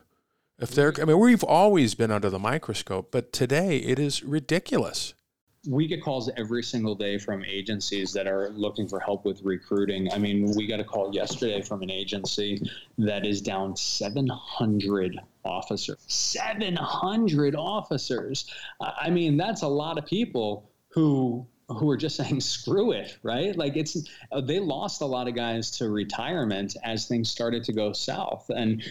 If 0.59 0.71
they're, 0.71 0.93
I 1.01 1.05
mean, 1.05 1.19
we've 1.19 1.43
always 1.43 1.95
been 1.95 2.11
under 2.11 2.29
the 2.29 2.39
microscope, 2.39 3.11
but 3.11 3.31
today 3.31 3.77
it 3.77 3.97
is 3.97 4.23
ridiculous. 4.23 5.13
We 5.67 5.87
get 5.87 6.01
calls 6.01 6.29
every 6.37 6.63
single 6.63 6.95
day 6.95 7.17
from 7.17 7.43
agencies 7.45 8.13
that 8.13 8.27
are 8.27 8.49
looking 8.49 8.87
for 8.87 8.99
help 8.99 9.25
with 9.25 9.41
recruiting. 9.43 10.11
I 10.11 10.17
mean, 10.17 10.53
we 10.55 10.67
got 10.67 10.79
a 10.79 10.83
call 10.83 11.13
yesterday 11.13 11.61
from 11.61 11.81
an 11.81 11.91
agency 11.91 12.61
that 12.97 13.25
is 13.25 13.41
down 13.41 13.75
700 13.75 15.19
officers. 15.45 15.97
700 16.07 17.55
officers. 17.55 18.45
I 18.81 19.09
mean, 19.09 19.37
that's 19.37 19.61
a 19.61 19.67
lot 19.67 19.97
of 19.97 20.05
people 20.05 20.69
who 20.89 21.45
who 21.69 21.89
are 21.89 21.97
just 21.97 22.15
saying 22.21 22.39
screw 22.41 22.91
it 22.91 23.17
right? 23.23 23.55
Like 23.57 23.75
it's 23.77 24.09
uh, 24.31 24.41
they 24.41 24.59
lost 24.59 25.01
a 25.01 25.05
lot 25.05 25.27
of 25.27 25.35
guys 25.35 25.71
to 25.71 25.89
retirement 25.89 26.75
as 26.83 27.07
things 27.07 27.29
started 27.29 27.63
to 27.65 27.73
go 27.73 27.93
south. 27.93 28.49
And 28.49 28.83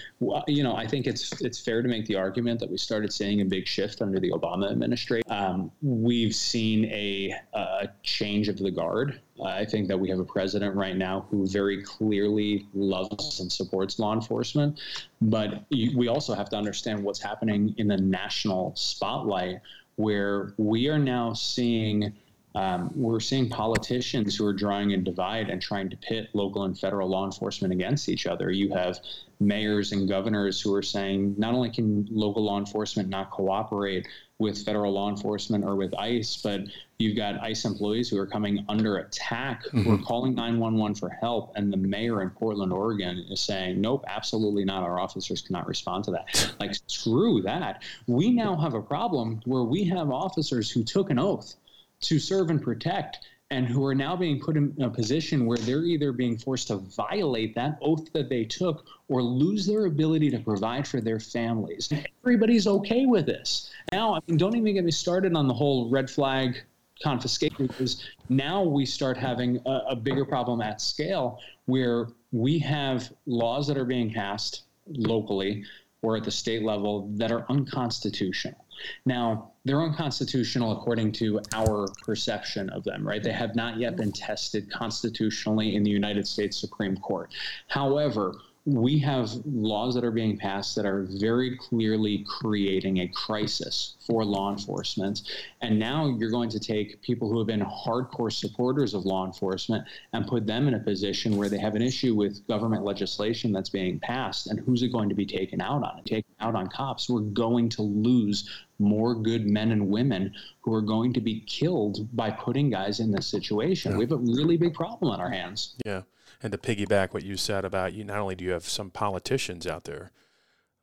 you 0.46 0.62
know 0.62 0.74
i 0.74 0.86
think 0.86 1.06
it's 1.06 1.40
it's 1.40 1.58
fair 1.58 1.82
to 1.82 1.88
make 1.88 2.06
the 2.06 2.16
argument 2.16 2.60
that 2.60 2.70
we 2.70 2.76
started 2.76 3.12
seeing 3.12 3.40
a 3.40 3.44
big 3.44 3.66
shift 3.66 4.02
under 4.02 4.18
the 4.20 4.30
obama 4.30 4.70
administration. 4.70 5.30
Um, 5.30 5.70
we've 5.82 6.34
seen 6.34 6.86
a, 6.86 7.34
a, 7.52 7.88
change 8.02 8.48
of 8.48 8.58
the 8.58 8.70
guard. 8.70 9.20
I 9.44 9.64
think 9.64 9.88
that 9.88 9.98
we 9.98 10.08
have 10.10 10.18
a 10.18 10.24
president 10.24 10.74
right 10.74 10.96
now 10.96 11.26
who 11.30 11.46
very 11.46 11.82
clearly 11.82 12.66
loves 12.74 13.40
and 13.40 13.50
supports 13.50 13.98
law 13.98 14.12
enforcement. 14.12 14.80
But 15.20 15.64
we 15.70 16.08
also 16.08 16.34
have 16.34 16.48
to 16.50 16.56
understand 16.56 17.02
what's 17.02 17.20
happening 17.20 17.74
in 17.78 17.88
the 17.88 17.96
national 17.96 18.74
spotlight 18.74 19.60
where 19.96 20.54
we 20.56 20.88
are 20.88 20.98
now 20.98 21.32
seeing 21.32 22.12
um, 22.58 22.90
we're 22.96 23.20
seeing 23.20 23.48
politicians 23.48 24.34
who 24.34 24.44
are 24.44 24.52
drawing 24.52 24.92
a 24.92 24.96
divide 24.96 25.48
and 25.48 25.62
trying 25.62 25.88
to 25.90 25.96
pit 25.96 26.28
local 26.32 26.64
and 26.64 26.76
federal 26.76 27.08
law 27.08 27.24
enforcement 27.24 27.72
against 27.72 28.08
each 28.08 28.26
other. 28.26 28.50
You 28.50 28.74
have 28.74 28.98
mayors 29.38 29.92
and 29.92 30.08
governors 30.08 30.60
who 30.60 30.74
are 30.74 30.82
saying 30.82 31.36
not 31.38 31.54
only 31.54 31.70
can 31.70 32.08
local 32.10 32.42
law 32.42 32.58
enforcement 32.58 33.10
not 33.10 33.30
cooperate 33.30 34.08
with 34.40 34.64
federal 34.64 34.92
law 34.92 35.08
enforcement 35.08 35.64
or 35.64 35.76
with 35.76 35.94
ICE, 35.94 36.36
but 36.42 36.62
you've 36.98 37.16
got 37.16 37.40
ICE 37.40 37.64
employees 37.64 38.08
who 38.08 38.18
are 38.18 38.26
coming 38.26 38.64
under 38.68 38.96
attack, 38.96 39.62
mm-hmm. 39.66 39.82
who 39.82 39.94
are 39.94 40.04
calling 40.04 40.34
911 40.34 40.96
for 40.96 41.10
help. 41.10 41.52
And 41.54 41.72
the 41.72 41.76
mayor 41.76 42.22
in 42.22 42.30
Portland, 42.30 42.72
Oregon 42.72 43.24
is 43.30 43.40
saying, 43.40 43.80
nope, 43.80 44.04
absolutely 44.08 44.64
not. 44.64 44.82
Our 44.82 44.98
officers 44.98 45.42
cannot 45.42 45.68
respond 45.68 46.02
to 46.06 46.10
that. 46.10 46.54
Like, 46.58 46.74
screw 46.88 47.40
that. 47.42 47.84
We 48.08 48.30
now 48.30 48.56
have 48.56 48.74
a 48.74 48.82
problem 48.82 49.42
where 49.44 49.62
we 49.62 49.84
have 49.84 50.10
officers 50.10 50.72
who 50.72 50.82
took 50.82 51.10
an 51.10 51.20
oath 51.20 51.54
to 52.00 52.18
serve 52.18 52.50
and 52.50 52.62
protect 52.62 53.20
and 53.50 53.66
who 53.66 53.84
are 53.84 53.94
now 53.94 54.14
being 54.14 54.38
put 54.38 54.56
in 54.56 54.74
a 54.80 54.90
position 54.90 55.46
where 55.46 55.56
they're 55.58 55.84
either 55.84 56.12
being 56.12 56.36
forced 56.36 56.68
to 56.68 56.76
violate 56.76 57.54
that 57.54 57.78
oath 57.80 58.12
that 58.12 58.28
they 58.28 58.44
took 58.44 58.84
or 59.08 59.22
lose 59.22 59.66
their 59.66 59.86
ability 59.86 60.30
to 60.30 60.38
provide 60.38 60.86
for 60.86 61.00
their 61.00 61.18
families. 61.18 61.90
Everybody's 62.22 62.66
okay 62.66 63.06
with 63.06 63.24
this. 63.24 63.70
Now, 63.90 64.14
I 64.14 64.20
mean, 64.28 64.36
don't 64.36 64.54
even 64.54 64.74
get 64.74 64.84
me 64.84 64.90
started 64.90 65.34
on 65.34 65.48
the 65.48 65.54
whole 65.54 65.88
red 65.88 66.10
flag 66.10 66.62
confiscation 67.02 67.68
because 67.68 68.04
now 68.28 68.62
we 68.62 68.84
start 68.84 69.16
having 69.16 69.60
a, 69.64 69.82
a 69.90 69.96
bigger 69.96 70.24
problem 70.24 70.60
at 70.60 70.80
scale 70.80 71.40
where 71.66 72.08
we 72.32 72.58
have 72.58 73.10
laws 73.26 73.66
that 73.68 73.78
are 73.78 73.84
being 73.84 74.12
passed 74.12 74.64
locally 74.86 75.64
or 76.02 76.16
at 76.16 76.24
the 76.24 76.30
state 76.30 76.62
level 76.62 77.08
that 77.14 77.32
are 77.32 77.46
unconstitutional. 77.48 78.64
Now, 79.04 79.52
they're 79.64 79.82
unconstitutional 79.82 80.72
according 80.72 81.12
to 81.12 81.40
our 81.52 81.88
perception 82.02 82.70
of 82.70 82.84
them, 82.84 83.06
right? 83.06 83.22
They 83.22 83.32
have 83.32 83.54
not 83.54 83.78
yet 83.78 83.96
been 83.96 84.12
tested 84.12 84.70
constitutionally 84.70 85.74
in 85.76 85.82
the 85.82 85.90
United 85.90 86.26
States 86.26 86.56
Supreme 86.58 86.96
Court. 86.96 87.30
However, 87.66 88.34
we 88.74 88.98
have 88.98 89.30
laws 89.46 89.94
that 89.94 90.04
are 90.04 90.10
being 90.10 90.36
passed 90.36 90.76
that 90.76 90.84
are 90.84 91.06
very 91.08 91.56
clearly 91.56 92.24
creating 92.28 92.98
a 92.98 93.08
crisis 93.08 93.96
for 94.06 94.24
law 94.24 94.52
enforcement. 94.52 95.22
And 95.62 95.78
now 95.78 96.08
you're 96.18 96.30
going 96.30 96.50
to 96.50 96.60
take 96.60 97.00
people 97.00 97.30
who 97.30 97.38
have 97.38 97.46
been 97.46 97.62
hardcore 97.62 98.32
supporters 98.32 98.92
of 98.92 99.06
law 99.06 99.24
enforcement 99.24 99.86
and 100.12 100.26
put 100.26 100.46
them 100.46 100.68
in 100.68 100.74
a 100.74 100.78
position 100.78 101.36
where 101.36 101.48
they 101.48 101.58
have 101.58 101.76
an 101.76 101.82
issue 101.82 102.14
with 102.14 102.46
government 102.46 102.84
legislation 102.84 103.52
that's 103.52 103.70
being 103.70 103.98
passed. 104.00 104.48
And 104.48 104.60
who's 104.60 104.82
it 104.82 104.88
going 104.88 105.08
to 105.08 105.14
be 105.14 105.26
taken 105.26 105.62
out 105.62 105.82
on? 105.82 106.02
Taken 106.04 106.34
out 106.40 106.54
on 106.54 106.68
cops. 106.68 107.08
We're 107.08 107.20
going 107.20 107.70
to 107.70 107.82
lose 107.82 108.50
more 108.78 109.14
good 109.14 109.46
men 109.46 109.72
and 109.72 109.88
women 109.88 110.34
who 110.60 110.74
are 110.74 110.82
going 110.82 111.14
to 111.14 111.20
be 111.20 111.40
killed 111.40 112.14
by 112.14 112.30
putting 112.30 112.68
guys 112.68 113.00
in 113.00 113.10
this 113.10 113.26
situation. 113.26 113.92
Yeah. 113.92 113.98
We 113.98 114.04
have 114.04 114.12
a 114.12 114.16
really 114.16 114.58
big 114.58 114.74
problem 114.74 115.10
on 115.10 115.20
our 115.20 115.30
hands. 115.30 115.74
Yeah. 115.86 116.02
And 116.40 116.52
to 116.52 116.58
piggyback 116.58 117.12
what 117.12 117.24
you 117.24 117.36
said 117.36 117.64
about 117.64 117.92
you, 117.92 118.04
not 118.04 118.18
only 118.18 118.34
do 118.34 118.44
you 118.44 118.52
have 118.52 118.64
some 118.64 118.90
politicians 118.90 119.66
out 119.66 119.84
there 119.84 120.12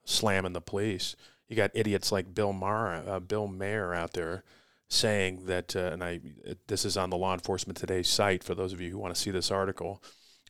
slamming 0.04 0.54
the 0.54 0.62
police, 0.62 1.16
you 1.48 1.56
got 1.56 1.72
idiots 1.74 2.12
like 2.12 2.34
Bill 2.34 2.54
Maher, 2.54 3.04
uh, 3.08 3.20
Bill 3.20 3.48
Maher 3.48 3.94
out 3.94 4.14
there 4.14 4.44
saying 4.90 5.46
that, 5.46 5.76
uh, 5.76 5.92
and 5.92 6.04
I, 6.04 6.20
this 6.68 6.86
is 6.86 6.98
on 6.98 7.10
the 7.10 7.18
Law 7.18 7.34
Enforcement 7.34 7.78
Today 7.78 8.04
site 8.04 8.44
for 8.44 8.56
those 8.56 8.74
of 8.74 8.82
you 8.82 8.92
who 8.92 8.98
want 8.98 9.16
to 9.16 9.20
see 9.20 9.32
this 9.32 9.52
article. 9.52 10.04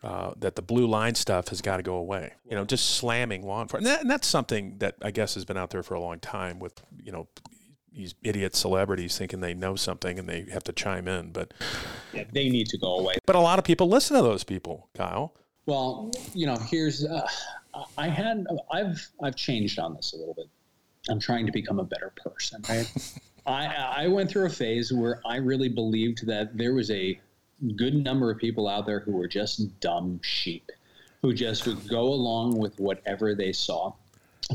Uh, 0.03 0.33
that 0.37 0.55
the 0.55 0.61
blue 0.61 0.85
line 0.85 1.15
stuff 1.15 1.47
has 1.47 1.61
got 1.61 1.77
to 1.77 1.83
go 1.83 1.95
away. 1.95 2.33
You 2.47 2.55
know, 2.55 2.63
just 2.63 2.91
slamming 2.91 3.43
law 3.43 3.63
enforcement, 3.63 3.87
and, 3.87 3.95
that, 3.95 4.01
and, 4.01 4.09
that's 4.11 4.27
something 4.27 4.77
that 4.77 4.95
I 5.01 5.09
guess 5.09 5.33
has 5.33 5.45
been 5.45 5.57
out 5.57 5.71
there 5.71 5.81
for 5.81 5.95
a 5.95 5.99
long 5.99 6.19
time 6.19 6.59
with 6.59 6.83
you 7.03 7.11
know 7.11 7.27
these 7.95 8.15
idiot 8.23 8.55
celebrities 8.55 9.17
thinking 9.17 9.39
they 9.39 9.53
know 9.53 9.75
something 9.75 10.19
and 10.19 10.27
they 10.27 10.45
have 10.51 10.63
to 10.65 10.73
chime 10.73 11.07
in. 11.07 11.31
But 11.31 11.53
yeah, 12.13 12.25
they 12.31 12.49
need 12.49 12.67
to 12.67 12.77
go 12.77 12.97
away. 12.97 13.15
But 13.25 13.35
a 13.35 13.39
lot 13.39 13.59
of 13.59 13.65
people 13.65 13.87
listen 13.87 14.15
to 14.17 14.23
those 14.23 14.43
people, 14.43 14.89
Kyle. 14.95 15.33
Well, 15.65 16.11
you 16.33 16.45
know, 16.45 16.57
here's 16.57 17.05
uh, 17.05 17.27
I 17.97 18.07
had 18.07 18.45
I've 18.71 19.07
I've 19.21 19.35
changed 19.35 19.79
on 19.79 19.95
this 19.95 20.13
a 20.13 20.17
little 20.17 20.33
bit. 20.33 20.47
I'm 21.09 21.19
trying 21.19 21.45
to 21.45 21.51
become 21.51 21.79
a 21.79 21.83
better 21.83 22.11
person. 22.23 22.63
Right? 22.67 22.91
I 23.45 23.65
I 24.03 24.07
went 24.07 24.29
through 24.29 24.45
a 24.45 24.49
phase 24.49 24.91
where 24.91 25.21
I 25.25 25.37
really 25.37 25.69
believed 25.69 26.27
that 26.27 26.57
there 26.57 26.73
was 26.73 26.91
a 26.91 27.19
good 27.75 27.95
number 27.95 28.29
of 28.29 28.37
people 28.37 28.67
out 28.67 28.85
there 28.85 28.99
who 28.99 29.13
were 29.13 29.27
just 29.27 29.79
dumb 29.79 30.19
sheep 30.23 30.71
who 31.25 31.33
just 31.33 31.65
would 31.65 31.87
go 31.87 32.03
along 32.03 32.55
with 32.55 32.79
whatever 32.79 33.33
they 33.33 33.51
saw. 33.51 33.91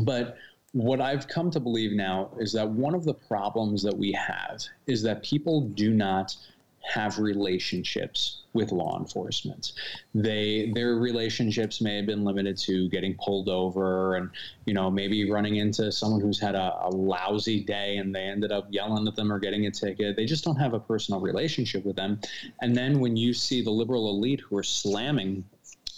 But 0.03 0.37
what 0.73 1.01
I've 1.01 1.27
come 1.27 1.51
to 1.51 1.61
believe 1.61 1.93
now 1.93 2.31
is 2.39 2.53
that 2.53 2.69
one 2.69 2.95
of 2.95 3.05
the 3.05 3.15
problems 3.15 3.83
that 3.83 3.97
we 3.97 4.13
have 4.13 4.63
is 4.87 5.03
that 5.03 5.23
people 5.23 5.63
do 5.63 5.93
not 5.93 6.37
have 6.83 7.19
relationships 7.19 8.43
with 8.53 8.73
law 8.73 8.99
enforcement. 8.99 9.73
They 10.15 10.73
their 10.75 10.97
relationships 10.97 11.81
may 11.81 11.97
have 11.97 12.07
been 12.07 12.25
limited 12.25 12.57
to 12.59 12.89
getting 12.89 13.15
pulled 13.15 13.49
over 13.49 14.17
and 14.17 14.31
you 14.65 14.75
know 14.75 14.91
maybe 14.91 15.31
running 15.31 15.57
into 15.57 15.93
someone 15.93 16.21
who's 16.21 16.41
had 16.41 16.55
a, 16.55 16.87
a, 16.87 16.89
lousy 16.89 17.63
day 17.63 17.99
and 17.99 18.15
they 18.15 18.23
ended 18.23 18.51
up 18.51 18.67
yelling 18.71 19.07
at 19.07 19.15
them 19.15 19.33
or 19.33 19.39
getting 19.39 19.67
a 19.67 19.71
ticket. 19.71 20.17
They 20.17 20.25
just 20.25 20.43
don't 20.43 20.57
have 20.57 20.73
a 20.73 20.81
personal 20.81 21.21
relationship 21.21 21.85
with 21.85 21.97
them. 21.97 22.19
And 22.63 22.75
then 22.75 22.99
when 22.99 23.17
you 23.17 23.35
see 23.35 23.63
the 23.63 23.71
liberal 23.71 24.09
elite 24.09 24.41
who 24.41 24.57
are 24.57 24.63
slamming 24.63 25.45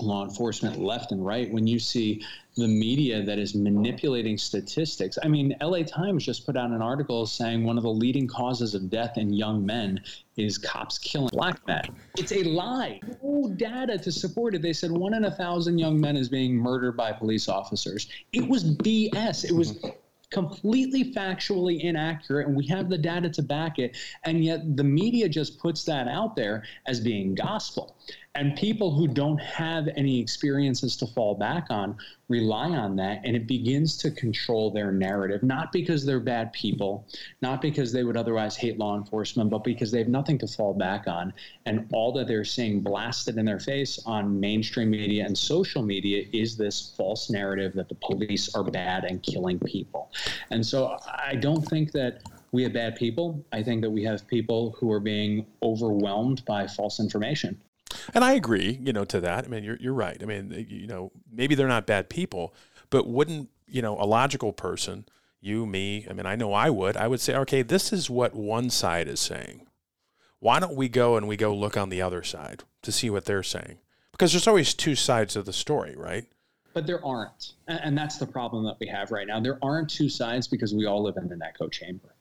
law 0.00 0.24
enforcement 0.24 0.78
left 0.78 1.12
and 1.12 1.24
right 1.24 1.50
when 1.52 1.66
you 1.66 1.78
see 1.78 2.24
the 2.56 2.68
media 2.68 3.22
that 3.22 3.38
is 3.38 3.54
manipulating 3.54 4.36
statistics. 4.36 5.18
I 5.22 5.28
mean, 5.28 5.56
LA 5.60 5.82
Times 5.84 6.24
just 6.24 6.44
put 6.44 6.56
out 6.56 6.70
an 6.70 6.82
article 6.82 7.24
saying 7.26 7.64
one 7.64 7.78
of 7.78 7.82
the 7.82 7.90
leading 7.90 8.26
causes 8.26 8.74
of 8.74 8.90
death 8.90 9.16
in 9.16 9.32
young 9.32 9.64
men 9.64 10.02
is 10.36 10.58
cops 10.58 10.98
killing 10.98 11.30
black 11.32 11.66
men. 11.66 11.82
It's 12.18 12.32
a 12.32 12.42
lie. 12.44 13.00
No 13.22 13.52
data 13.56 13.98
to 13.98 14.12
support 14.12 14.54
it. 14.54 14.62
They 14.62 14.74
said 14.74 14.90
one 14.90 15.14
in 15.14 15.24
a 15.24 15.30
thousand 15.30 15.78
young 15.78 15.98
men 15.98 16.16
is 16.16 16.28
being 16.28 16.54
murdered 16.54 16.96
by 16.96 17.12
police 17.12 17.48
officers. 17.48 18.08
It 18.32 18.46
was 18.46 18.64
BS. 18.64 19.44
It 19.44 19.52
was 19.52 19.82
completely 20.32 21.12
factually 21.12 21.82
inaccurate 21.82 22.46
and 22.46 22.56
we 22.56 22.66
have 22.66 22.88
the 22.88 22.96
data 22.96 23.28
to 23.28 23.42
back 23.42 23.78
it 23.78 23.96
and 24.24 24.42
yet 24.42 24.76
the 24.78 24.82
media 24.82 25.28
just 25.28 25.58
puts 25.58 25.84
that 25.84 26.08
out 26.08 26.34
there 26.34 26.64
as 26.86 26.98
being 27.00 27.34
gospel 27.34 27.94
and 28.34 28.56
people 28.56 28.90
who 28.90 29.06
don't 29.06 29.40
have 29.40 29.88
any 29.94 30.18
experiences 30.18 30.96
to 30.96 31.06
fall 31.06 31.34
back 31.34 31.66
on 31.68 31.96
rely 32.28 32.70
on 32.70 32.96
that, 32.96 33.20
and 33.24 33.36
it 33.36 33.46
begins 33.46 33.98
to 33.98 34.10
control 34.10 34.70
their 34.70 34.90
narrative, 34.90 35.42
not 35.42 35.70
because 35.70 36.06
they're 36.06 36.18
bad 36.18 36.50
people, 36.54 37.06
not 37.42 37.60
because 37.60 37.92
they 37.92 38.04
would 38.04 38.16
otherwise 38.16 38.56
hate 38.56 38.78
law 38.78 38.96
enforcement, 38.96 39.50
but 39.50 39.62
because 39.62 39.90
they 39.90 39.98
have 39.98 40.08
nothing 40.08 40.38
to 40.38 40.46
fall 40.46 40.72
back 40.72 41.06
on. 41.06 41.34
And 41.66 41.86
all 41.92 42.10
that 42.12 42.26
they're 42.26 42.44
seeing 42.44 42.80
blasted 42.80 43.36
in 43.36 43.44
their 43.44 43.60
face 43.60 43.98
on 44.06 44.40
mainstream 44.40 44.90
media 44.90 45.26
and 45.26 45.36
social 45.36 45.82
media 45.82 46.24
is 46.32 46.56
this 46.56 46.94
false 46.96 47.28
narrative 47.28 47.74
that 47.74 47.90
the 47.90 47.96
police 47.96 48.54
are 48.54 48.64
bad 48.64 49.04
and 49.04 49.22
killing 49.22 49.58
people. 49.58 50.10
And 50.50 50.64
so 50.64 50.96
I 51.06 51.34
don't 51.34 51.62
think 51.62 51.92
that 51.92 52.22
we 52.52 52.62
have 52.62 52.72
bad 52.72 52.96
people. 52.96 53.44
I 53.52 53.62
think 53.62 53.82
that 53.82 53.90
we 53.90 54.04
have 54.04 54.26
people 54.26 54.74
who 54.78 54.90
are 54.90 55.00
being 55.00 55.44
overwhelmed 55.62 56.44
by 56.46 56.66
false 56.66 56.98
information. 56.98 57.60
And 58.14 58.24
I 58.24 58.32
agree, 58.32 58.78
you 58.82 58.92
know, 58.92 59.04
to 59.06 59.20
that. 59.20 59.44
I 59.44 59.48
mean, 59.48 59.64
you're 59.64 59.76
you're 59.76 59.94
right. 59.94 60.18
I 60.22 60.26
mean, 60.26 60.66
you 60.68 60.86
know, 60.86 61.12
maybe 61.30 61.54
they're 61.54 61.68
not 61.68 61.86
bad 61.86 62.08
people, 62.08 62.54
but 62.90 63.06
wouldn't 63.06 63.48
you 63.66 63.82
know 63.82 63.98
a 63.98 64.06
logical 64.06 64.52
person, 64.52 65.06
you, 65.40 65.66
me? 65.66 66.06
I 66.08 66.12
mean, 66.12 66.26
I 66.26 66.36
know 66.36 66.52
I 66.52 66.70
would. 66.70 66.96
I 66.96 67.08
would 67.08 67.20
say, 67.20 67.34
okay, 67.36 67.62
this 67.62 67.92
is 67.92 68.10
what 68.10 68.34
one 68.34 68.70
side 68.70 69.08
is 69.08 69.20
saying. 69.20 69.66
Why 70.38 70.58
don't 70.58 70.74
we 70.74 70.88
go 70.88 71.16
and 71.16 71.28
we 71.28 71.36
go 71.36 71.54
look 71.54 71.76
on 71.76 71.88
the 71.88 72.02
other 72.02 72.22
side 72.22 72.64
to 72.82 72.90
see 72.90 73.10
what 73.10 73.26
they're 73.26 73.44
saying? 73.44 73.78
Because 74.10 74.32
there's 74.32 74.48
always 74.48 74.74
two 74.74 74.94
sides 74.94 75.36
of 75.36 75.46
the 75.46 75.52
story, 75.52 75.94
right? 75.96 76.26
But 76.74 76.86
there 76.86 77.04
aren't, 77.04 77.52
and 77.66 77.96
that's 77.96 78.16
the 78.16 78.26
problem 78.26 78.64
that 78.64 78.76
we 78.80 78.86
have 78.86 79.10
right 79.10 79.26
now. 79.26 79.40
There 79.40 79.58
aren't 79.62 79.90
two 79.90 80.08
sides 80.08 80.48
because 80.48 80.74
we 80.74 80.86
all 80.86 81.02
live 81.02 81.16
in 81.16 81.30
an 81.30 81.42
echo 81.42 81.68
chamber. 81.68 82.11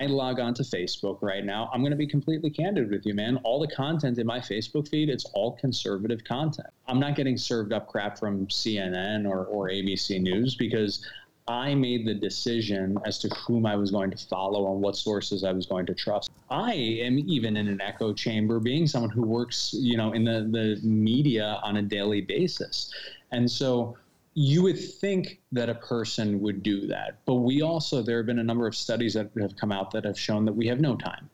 I 0.00 0.06
log 0.06 0.38
on 0.38 0.54
to 0.54 0.62
Facebook 0.62 1.18
right 1.22 1.44
now, 1.44 1.68
I'm 1.72 1.80
going 1.80 1.90
to 1.90 1.96
be 1.96 2.06
completely 2.06 2.50
candid 2.50 2.90
with 2.90 3.04
you, 3.04 3.14
man. 3.14 3.36
All 3.38 3.58
the 3.58 3.74
content 3.74 4.18
in 4.18 4.26
my 4.26 4.38
Facebook 4.38 4.88
feed, 4.88 5.08
it's 5.08 5.24
all 5.34 5.56
conservative 5.56 6.22
content. 6.24 6.68
I'm 6.86 7.00
not 7.00 7.16
getting 7.16 7.36
served 7.36 7.72
up 7.72 7.88
crap 7.88 8.18
from 8.18 8.46
CNN 8.46 9.28
or, 9.28 9.46
or 9.46 9.68
ABC 9.68 10.20
News 10.20 10.54
because 10.54 11.04
I 11.48 11.74
made 11.74 12.06
the 12.06 12.14
decision 12.14 12.98
as 13.06 13.18
to 13.20 13.28
whom 13.30 13.64
I 13.66 13.74
was 13.74 13.90
going 13.90 14.10
to 14.10 14.26
follow 14.26 14.70
and 14.72 14.82
what 14.82 14.96
sources 14.96 15.44
I 15.44 15.52
was 15.52 15.66
going 15.66 15.86
to 15.86 15.94
trust. 15.94 16.30
I 16.50 16.74
am 16.74 17.18
even 17.18 17.56
in 17.56 17.68
an 17.68 17.80
echo 17.80 18.12
chamber, 18.12 18.60
being 18.60 18.86
someone 18.86 19.10
who 19.10 19.22
works, 19.22 19.74
you 19.76 19.96
know, 19.96 20.12
in 20.12 20.24
the, 20.24 20.48
the 20.50 20.78
media 20.86 21.58
on 21.62 21.78
a 21.78 21.82
daily 21.82 22.20
basis. 22.20 22.92
And 23.32 23.50
so 23.50 23.96
you 24.40 24.62
would 24.62 24.78
think 24.78 25.40
that 25.50 25.68
a 25.68 25.74
person 25.74 26.40
would 26.40 26.62
do 26.62 26.86
that. 26.86 27.18
But 27.26 27.36
we 27.36 27.60
also, 27.60 28.02
there 28.02 28.18
have 28.18 28.26
been 28.26 28.38
a 28.38 28.44
number 28.44 28.68
of 28.68 28.76
studies 28.76 29.14
that 29.14 29.32
have 29.40 29.56
come 29.56 29.72
out 29.72 29.90
that 29.90 30.04
have 30.04 30.16
shown 30.16 30.44
that 30.44 30.52
we 30.52 30.68
have 30.68 30.80
no 30.80 30.94
time. 30.94 31.28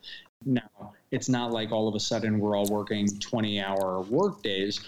Now, 0.47 0.95
it's 1.11 1.29
not 1.29 1.53
like 1.53 1.71
all 1.71 1.87
of 1.87 1.95
a 1.95 2.01
sudden 2.01 2.39
we're 2.39 2.57
all 2.57 2.67
working 2.71 3.07
20 3.07 3.61
hour 3.61 4.01
work 4.09 4.43
days. 4.43 4.81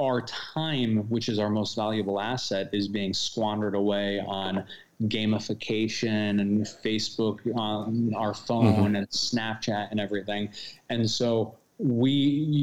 Our 0.00 0.22
time, 0.22 1.06
which 1.10 1.28
is 1.28 1.38
our 1.38 1.50
most 1.50 1.76
valuable 1.76 2.22
asset, 2.22 2.70
is 2.72 2.88
being 2.88 3.12
squandered 3.12 3.74
away 3.74 4.18
on 4.26 4.64
gamification 5.02 6.40
and 6.40 6.62
Facebook 6.62 7.40
on 7.54 8.14
our 8.16 8.32
phone 8.32 8.76
mm-hmm. 8.76 8.96
and 8.96 9.08
Snapchat 9.10 9.90
and 9.90 10.00
everything. 10.00 10.48
And 10.88 11.08
so 11.08 11.58
we 11.76 12.10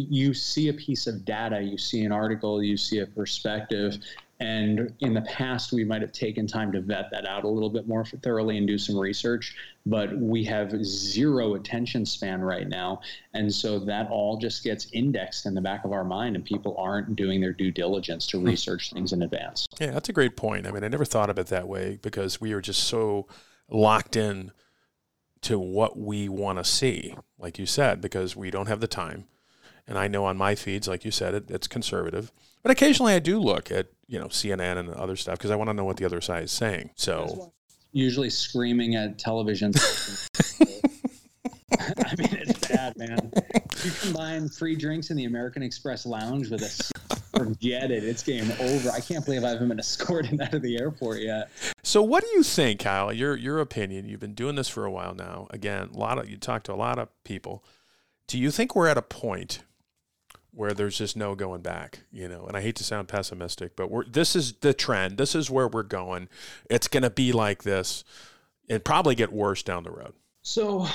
you 0.10 0.34
see 0.34 0.70
a 0.70 0.74
piece 0.74 1.06
of 1.06 1.26
data, 1.26 1.62
you 1.62 1.78
see 1.78 2.06
an 2.06 2.12
article, 2.12 2.64
you 2.64 2.76
see 2.76 3.00
a 3.00 3.06
perspective, 3.06 4.00
and 4.40 4.94
in 5.02 5.14
the 5.14 5.22
past, 5.24 5.74
we 5.74 5.84
might 5.84 6.02
have 6.02 6.14
taken 6.14 6.48
time 6.48 6.72
to 6.72 6.80
vet 6.80 7.12
that 7.12 7.28
out 7.28 7.44
a 7.44 7.48
little 7.48 7.70
bit 7.70 7.90
more 7.90 8.06
thoroughly 8.06 8.58
and 8.58 8.66
do 8.66 8.78
some 8.78 8.98
research, 8.98 9.54
but 9.86 10.16
we 10.18 10.46
have 10.46 10.86
zero 10.86 11.56
attention 11.56 12.06
span 12.06 12.40
right 12.40 12.70
now. 12.70 13.02
And 13.34 13.54
so 13.54 13.80
that 13.80 14.10
all 14.10 14.38
just 14.38 14.64
gets 14.64 14.88
indexed 14.94 15.46
in 15.46 15.54
the 15.54 15.62
back 15.62 15.84
of 15.84 15.92
our 15.92 16.06
mind, 16.06 16.38
and 16.38 16.46
people 16.46 16.76
aren't 16.78 17.18
doing 17.18 17.42
their 17.42 17.52
due 17.52 17.72
diligence 17.72 18.28
to 18.28 18.40
hmm. 18.40 18.46
research 18.46 18.94
things 18.94 19.12
in 19.12 19.24
advance. 19.24 19.68
Yeah, 19.78 19.92
that's 19.92 20.08
a 20.08 20.14
great 20.14 20.38
point. 20.38 20.66
I 20.66 20.72
mean, 20.72 20.86
I 20.86 20.88
never 20.88 21.06
thought 21.06 21.30
of 21.30 21.38
it 21.38 21.48
that 21.48 21.68
way 21.68 22.00
because 22.02 22.40
we 22.40 22.54
are 22.54 22.62
just 22.62 22.86
so 22.86 23.28
locked 23.70 24.16
in 24.16 24.52
to 25.42 25.60
what 25.60 26.00
we 26.00 26.30
want 26.30 26.60
to 26.60 26.64
see, 26.64 27.14
like 27.38 27.60
you 27.60 27.66
said, 27.66 28.00
because 28.00 28.38
we 28.38 28.52
don't 28.52 28.68
have 28.68 28.80
the 28.80 28.88
time. 28.88 29.26
And 29.86 29.98
I 29.98 30.08
know 30.08 30.24
on 30.24 30.38
my 30.38 30.56
feeds, 30.56 30.88
like 30.88 31.04
you 31.04 31.12
said, 31.12 31.34
it, 31.34 31.52
it's 31.52 31.68
conservative. 31.68 32.32
But 32.64 32.72
occasionally 32.72 33.14
I 33.14 33.20
do 33.20 33.40
look 33.40 33.72
at 33.72 33.88
you 34.08 34.20
know 34.20 34.28
CNN 34.28 34.78
and 34.78 34.90
other 34.90 35.16
stuff 35.16 35.38
because 35.38 35.52
I 35.52 35.56
want 35.56 35.70
to 35.70 35.74
know 35.74 35.86
what 35.86 35.98
the 35.98 36.06
other 36.06 36.22
side 36.22 36.44
is 36.44 36.52
saying. 36.52 36.92
So 36.96 37.54
usually 37.92 38.30
screaming 38.30 38.96
at 38.96 39.18
television. 39.18 39.74
I 41.72 42.16
mean, 42.18 42.30
it's 42.34 42.68
bad, 42.68 42.98
man. 42.98 43.32
You 43.84 43.92
combine 44.02 44.50
free 44.50 44.76
drinks 44.76 45.12
in 45.12 45.18
the 45.18 45.26
American 45.26 45.64
Express 45.64 46.06
lounge 46.06 46.50
with 46.50 46.62
a 46.62 47.00
forget 47.38 47.92
it. 47.92 48.04
It's 48.04 48.24
game 48.24 48.52
over. 48.60 48.90
I 48.92 49.00
can't 49.00 49.24
believe 49.24 49.44
I 49.44 49.50
haven't 49.50 49.70
been 49.70 49.80
escorted 49.80 50.42
out 50.42 50.54
of 50.54 50.62
the 50.62 50.78
airport 50.78 51.22
yet. 51.22 51.50
So, 51.84 52.02
what 52.02 52.24
do 52.24 52.30
you 52.32 52.44
think, 52.44 52.82
Kyle? 52.82 53.14
Your 53.14 53.36
your 53.36 53.60
opinion. 53.60 54.08
You've 54.08 54.20
been 54.20 54.34
doing 54.34 54.56
this 54.56 54.68
for 54.68 54.86
a 54.86 54.92
while 54.92 55.14
now. 55.14 55.48
Again, 55.52 55.90
a 55.94 55.98
lot 55.98 56.18
of 56.18 56.30
you 56.30 56.38
talk 56.38 56.64
to 56.64 56.74
a 56.74 56.76
lot 56.76 57.00
of 57.00 57.10
people. 57.24 57.64
Do 58.28 58.38
you 58.38 58.52
think 58.52 58.76
we're 58.76 58.88
at 58.88 58.98
a 58.98 59.02
point 59.02 59.64
where 60.52 60.74
there's 60.74 60.98
just 60.98 61.16
no 61.16 61.36
going 61.36 61.62
back, 61.62 62.00
you 62.12 62.28
know. 62.28 62.46
And 62.46 62.58
I 62.58 62.62
hate 62.62 62.76
to 62.78 62.84
sound 62.84 63.08
pessimistic, 63.08 63.76
but 63.76 63.90
we're 63.90 64.06
this 64.06 64.36
is 64.36 64.54
the 64.54 64.74
trend. 64.74 65.18
This 65.18 65.36
is 65.36 65.50
where 65.50 65.68
we're 65.68 65.84
going. 65.84 66.30
It's 66.70 66.88
going 66.88 67.04
to 67.04 67.10
be 67.10 67.32
like 67.32 67.64
this 67.64 68.04
and 68.70 68.84
probably 68.84 69.16
get 69.16 69.32
worse 69.32 69.64
down 69.64 69.84
the 69.84 69.92
road. 69.92 70.14
So, 70.42 70.88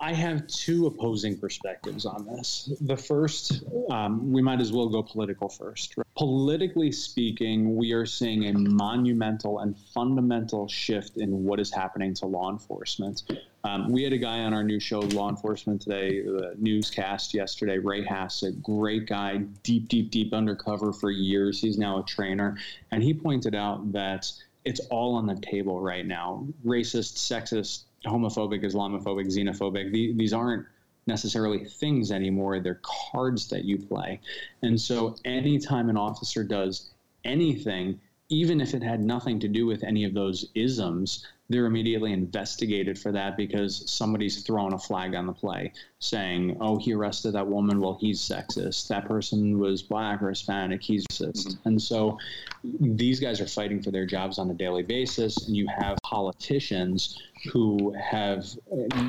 I 0.00 0.12
have 0.12 0.46
two 0.46 0.86
opposing 0.86 1.38
perspectives 1.38 2.04
on 2.04 2.26
this. 2.26 2.72
The 2.82 2.96
first, 2.96 3.62
um, 3.90 4.32
we 4.32 4.42
might 4.42 4.60
as 4.60 4.70
well 4.70 4.88
go 4.88 5.02
political 5.02 5.48
first. 5.48 5.94
Politically 6.16 6.92
speaking, 6.92 7.74
we 7.74 7.92
are 7.92 8.04
seeing 8.04 8.46
a 8.48 8.52
monumental 8.52 9.60
and 9.60 9.78
fundamental 9.94 10.68
shift 10.68 11.16
in 11.16 11.44
what 11.44 11.58
is 11.58 11.72
happening 11.72 12.12
to 12.14 12.26
law 12.26 12.50
enforcement. 12.50 13.22
Um, 13.64 13.90
we 13.90 14.02
had 14.02 14.12
a 14.12 14.18
guy 14.18 14.40
on 14.40 14.52
our 14.52 14.64
new 14.64 14.80
show, 14.80 15.00
Law 15.00 15.30
Enforcement 15.30 15.80
Today, 15.80 16.20
the 16.20 16.54
newscast 16.58 17.32
yesterday, 17.32 17.78
Ray 17.78 18.04
Hassett, 18.04 18.62
great 18.62 19.06
guy, 19.06 19.38
deep, 19.62 19.88
deep, 19.88 20.10
deep 20.10 20.34
undercover 20.34 20.92
for 20.92 21.10
years. 21.10 21.60
He's 21.60 21.78
now 21.78 22.00
a 22.00 22.02
trainer. 22.04 22.58
And 22.90 23.02
he 23.02 23.14
pointed 23.14 23.54
out 23.54 23.92
that 23.92 24.30
it's 24.64 24.80
all 24.90 25.14
on 25.14 25.26
the 25.26 25.36
table 25.36 25.80
right 25.80 26.06
now 26.06 26.46
racist, 26.64 27.16
sexist, 27.16 27.84
homophobic, 28.06 28.64
Islamophobic, 28.64 29.26
xenophobic. 29.26 29.92
these 29.92 30.32
aren't 30.32 30.66
necessarily 31.06 31.64
things 31.64 32.12
anymore. 32.12 32.60
They're 32.60 32.80
cards 33.12 33.48
that 33.48 33.64
you 33.64 33.78
play. 33.78 34.20
And 34.62 34.80
so 34.80 35.16
anytime 35.24 35.88
an 35.88 35.96
officer 35.96 36.44
does 36.44 36.90
anything, 37.24 38.00
even 38.28 38.60
if 38.60 38.72
it 38.72 38.82
had 38.82 39.02
nothing 39.02 39.40
to 39.40 39.48
do 39.48 39.66
with 39.66 39.84
any 39.84 40.04
of 40.04 40.14
those 40.14 40.46
isms, 40.54 41.26
they're 41.50 41.66
immediately 41.66 42.12
investigated 42.12 42.98
for 42.98 43.12
that 43.12 43.36
because 43.36 43.90
somebody's 43.90 44.42
thrown 44.42 44.72
a 44.72 44.78
flag 44.78 45.14
on 45.14 45.26
the 45.26 45.32
play 45.32 45.72
saying, 45.98 46.56
oh, 46.60 46.78
he 46.78 46.94
arrested 46.94 47.32
that 47.32 47.46
woman, 47.46 47.80
well, 47.80 47.98
he's 48.00 48.20
sexist. 48.20 48.88
That 48.88 49.06
person 49.06 49.58
was 49.58 49.82
black 49.82 50.22
or 50.22 50.30
Hispanic, 50.30 50.82
he's 50.82 51.04
racist. 51.08 51.48
Mm-hmm. 51.48 51.68
And 51.68 51.82
so 51.82 52.18
these 52.64 53.20
guys 53.20 53.40
are 53.40 53.46
fighting 53.46 53.82
for 53.82 53.90
their 53.90 54.06
jobs 54.06 54.38
on 54.38 54.50
a 54.50 54.54
daily 54.54 54.82
basis, 54.82 55.46
and 55.46 55.54
you 55.54 55.66
have 55.68 55.98
politicians 56.12 57.22
who 57.50 57.90
have 57.94 58.44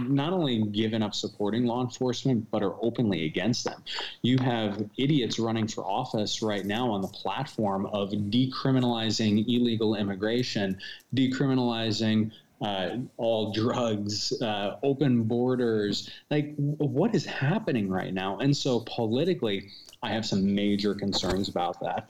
not 0.07 0.31
only 0.31 0.63
given 0.63 1.03
up 1.03 1.13
supporting 1.13 1.65
law 1.65 1.81
enforcement, 1.83 2.49
but 2.49 2.63
are 2.63 2.75
openly 2.81 3.25
against 3.25 3.65
them. 3.65 3.83
You 4.21 4.37
have 4.37 4.81
idiots 4.97 5.37
running 5.37 5.67
for 5.67 5.83
office 5.83 6.41
right 6.41 6.65
now 6.65 6.89
on 6.89 7.01
the 7.01 7.09
platform 7.09 7.87
of 7.87 8.11
decriminalizing 8.11 9.45
illegal 9.49 9.95
immigration, 9.95 10.77
decriminalizing 11.13 12.31
uh, 12.61 12.97
all 13.17 13.51
drugs, 13.51 14.31
uh, 14.41 14.77
open 14.83 15.23
borders. 15.23 16.09
Like, 16.31 16.55
what 16.55 17.13
is 17.13 17.25
happening 17.25 17.89
right 17.89 18.13
now? 18.13 18.37
And 18.39 18.55
so, 18.55 18.85
politically, 18.87 19.69
I 20.01 20.09
have 20.13 20.25
some 20.25 20.55
major 20.55 20.95
concerns 20.95 21.49
about 21.49 21.81
that. 21.81 22.07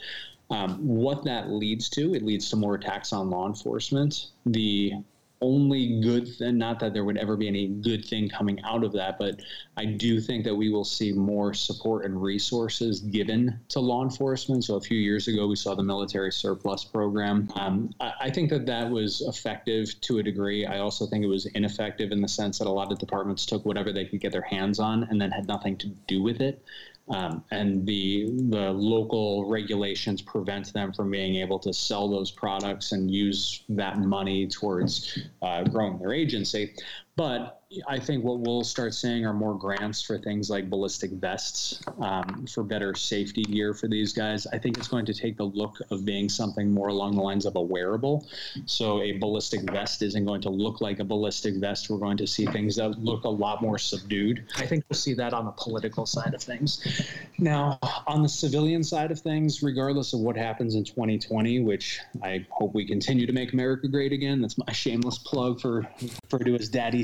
Um, 0.54 0.78
what 0.86 1.24
that 1.24 1.50
leads 1.50 1.90
to, 1.90 2.14
it 2.14 2.22
leads 2.22 2.50
to 2.52 2.56
more 2.56 2.76
attacks 2.76 3.12
on 3.12 3.32
law 3.32 3.48
enforcement. 3.48 4.28
The 4.46 4.94
only 5.42 6.00
good 6.00 6.28
thing, 6.28 6.58
not 6.58 6.80
that 6.80 6.94
there 6.94 7.04
would 7.04 7.18
ever 7.18 7.36
be 7.36 7.48
any 7.48 7.68
good 7.68 8.06
thing 8.06 8.30
coming 8.30 8.62
out 8.64 8.84
of 8.84 8.94
that, 8.94 9.18
but 9.18 9.42
I 9.76 9.86
do 9.86 10.22
think 10.22 10.46
that 10.46 10.56
we 10.56 10.70
will 10.70 10.86
see 10.86 11.12
more 11.12 11.54
support 11.54 12.06
and 12.06 12.22
resources 12.22 13.02
given 13.02 13.60
to 13.70 13.80
law 13.80 14.04
enforcement. 14.04 14.64
So 14.64 14.76
a 14.76 14.82
few 14.82 14.98
years 14.98 15.28
ago, 15.28 15.48
we 15.48 15.56
saw 15.56 15.76
the 15.76 15.84
military 15.84 16.32
surplus 16.32 16.86
program. 16.86 17.50
Um, 17.56 17.94
I, 18.00 18.14
I 18.22 18.30
think 18.30 18.50
that 18.52 18.66
that 18.68 18.90
was 18.90 19.22
effective 19.22 20.00
to 20.02 20.20
a 20.20 20.24
degree. 20.24 20.66
I 20.66 20.80
also 20.80 21.08
think 21.08 21.24
it 21.26 21.28
was 21.28 21.46
ineffective 21.48 22.12
in 22.12 22.22
the 22.22 22.28
sense 22.28 22.60
that 22.60 22.68
a 22.68 22.72
lot 22.72 22.92
of 22.92 23.00
departments 23.00 23.46
took 23.46 23.66
whatever 23.66 23.92
they 23.92 24.06
could 24.06 24.22
get 24.22 24.32
their 24.32 24.44
hands 24.44 24.80
on 24.80 25.04
and 25.10 25.20
then 25.20 25.32
had 25.32 25.48
nothing 25.48 25.78
to 25.78 25.88
do 26.08 26.22
with 26.22 26.42
it. 26.42 26.64
Um, 27.10 27.44
and 27.52 27.86
the 27.86 28.30
the 28.50 28.72
local 28.72 29.50
regulations 29.50 30.22
prevent 30.22 30.72
them 30.72 30.94
from 30.94 31.12
being 31.12 31.36
able 31.36 31.60
to 31.60 31.74
sell 31.74 32.10
those 32.10 32.32
products 32.32 32.94
and 32.94 33.12
use 33.12 33.64
that 33.70 34.00
money 34.00 34.48
towards 34.48 35.20
uh, 35.42 35.64
growing 35.64 36.00
their 36.00 36.14
agency. 36.14 36.74
But 37.16 37.62
I 37.88 38.00
think 38.00 38.24
what 38.24 38.40
we'll 38.40 38.64
start 38.64 38.94
seeing 38.94 39.26
are 39.26 39.34
more 39.34 39.56
grants 39.58 40.02
for 40.02 40.18
things 40.18 40.50
like 40.50 40.70
ballistic 40.70 41.12
vests 41.12 41.82
um, 42.00 42.46
for 42.48 42.64
better 42.64 42.94
safety 42.96 43.44
gear 43.44 43.74
for 43.74 43.88
these 43.88 44.14
guys. 44.14 44.46
I 44.48 44.58
think 44.58 44.78
it's 44.78 44.88
going 44.88 45.06
to 45.08 45.14
take 45.14 45.38
the 45.38 45.46
look 45.46 45.78
of 45.90 46.06
being 46.06 46.30
something 46.30 46.72
more 46.72 46.90
along 46.90 47.16
the 47.16 47.22
lines 47.22 47.46
of 47.46 47.56
a 47.56 47.62
wearable. 47.62 48.28
So 48.66 49.02
a 49.02 49.14
ballistic 49.14 49.62
vest 49.62 50.02
isn't 50.02 50.26
going 50.26 50.42
to 50.42 50.50
look 50.50 50.82
like 50.82 51.00
a 51.00 51.04
ballistic 51.04 51.56
vest. 51.56 51.90
We're 51.90 51.98
going 51.98 52.18
to 52.18 52.28
see 52.28 52.46
things 52.46 52.76
that 52.76 53.00
look 53.00 53.24
a 53.24 53.30
lot 53.30 53.62
more 53.62 53.78
subdued. 53.78 54.46
I 54.58 54.66
think 54.66 54.84
we'll 54.90 54.98
see 54.98 55.14
that 55.16 55.34
on 55.34 55.46
the 55.46 55.52
political 55.52 56.06
side 56.06 56.34
of 56.34 56.42
things. 56.42 57.08
Now, 57.38 57.80
on 58.08 58.24
the 58.24 58.30
civilian 58.30 58.84
side 58.84 59.12
of 59.12 59.20
things, 59.20 59.64
regardless 59.64 60.14
of 60.14 60.20
what 60.20 60.36
happens 60.36 60.76
in 60.76 60.84
2020, 60.84 61.60
which 61.60 62.00
I 62.22 62.46
hope 62.50 62.74
we 62.74 62.86
continue 62.86 63.26
to 63.26 63.34
make 63.34 63.54
America 63.54 63.88
great 63.88 64.14
again. 64.14 64.42
That's 64.42 64.58
my 64.58 64.72
shameless 64.72 65.18
plug 65.20 65.60
for 65.62 65.88
for 66.30 66.40
to 66.40 66.54
his 66.54 66.70
daddy 66.70 67.03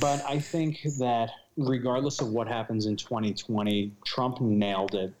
But 0.00 0.24
I 0.26 0.38
think 0.38 0.82
that 0.98 1.30
regardless 1.56 2.20
of 2.20 2.28
what 2.28 2.48
happens 2.48 2.86
in 2.86 2.96
2020, 2.96 3.92
Trump 4.04 4.40
nailed 4.40 4.94
it 4.94 5.12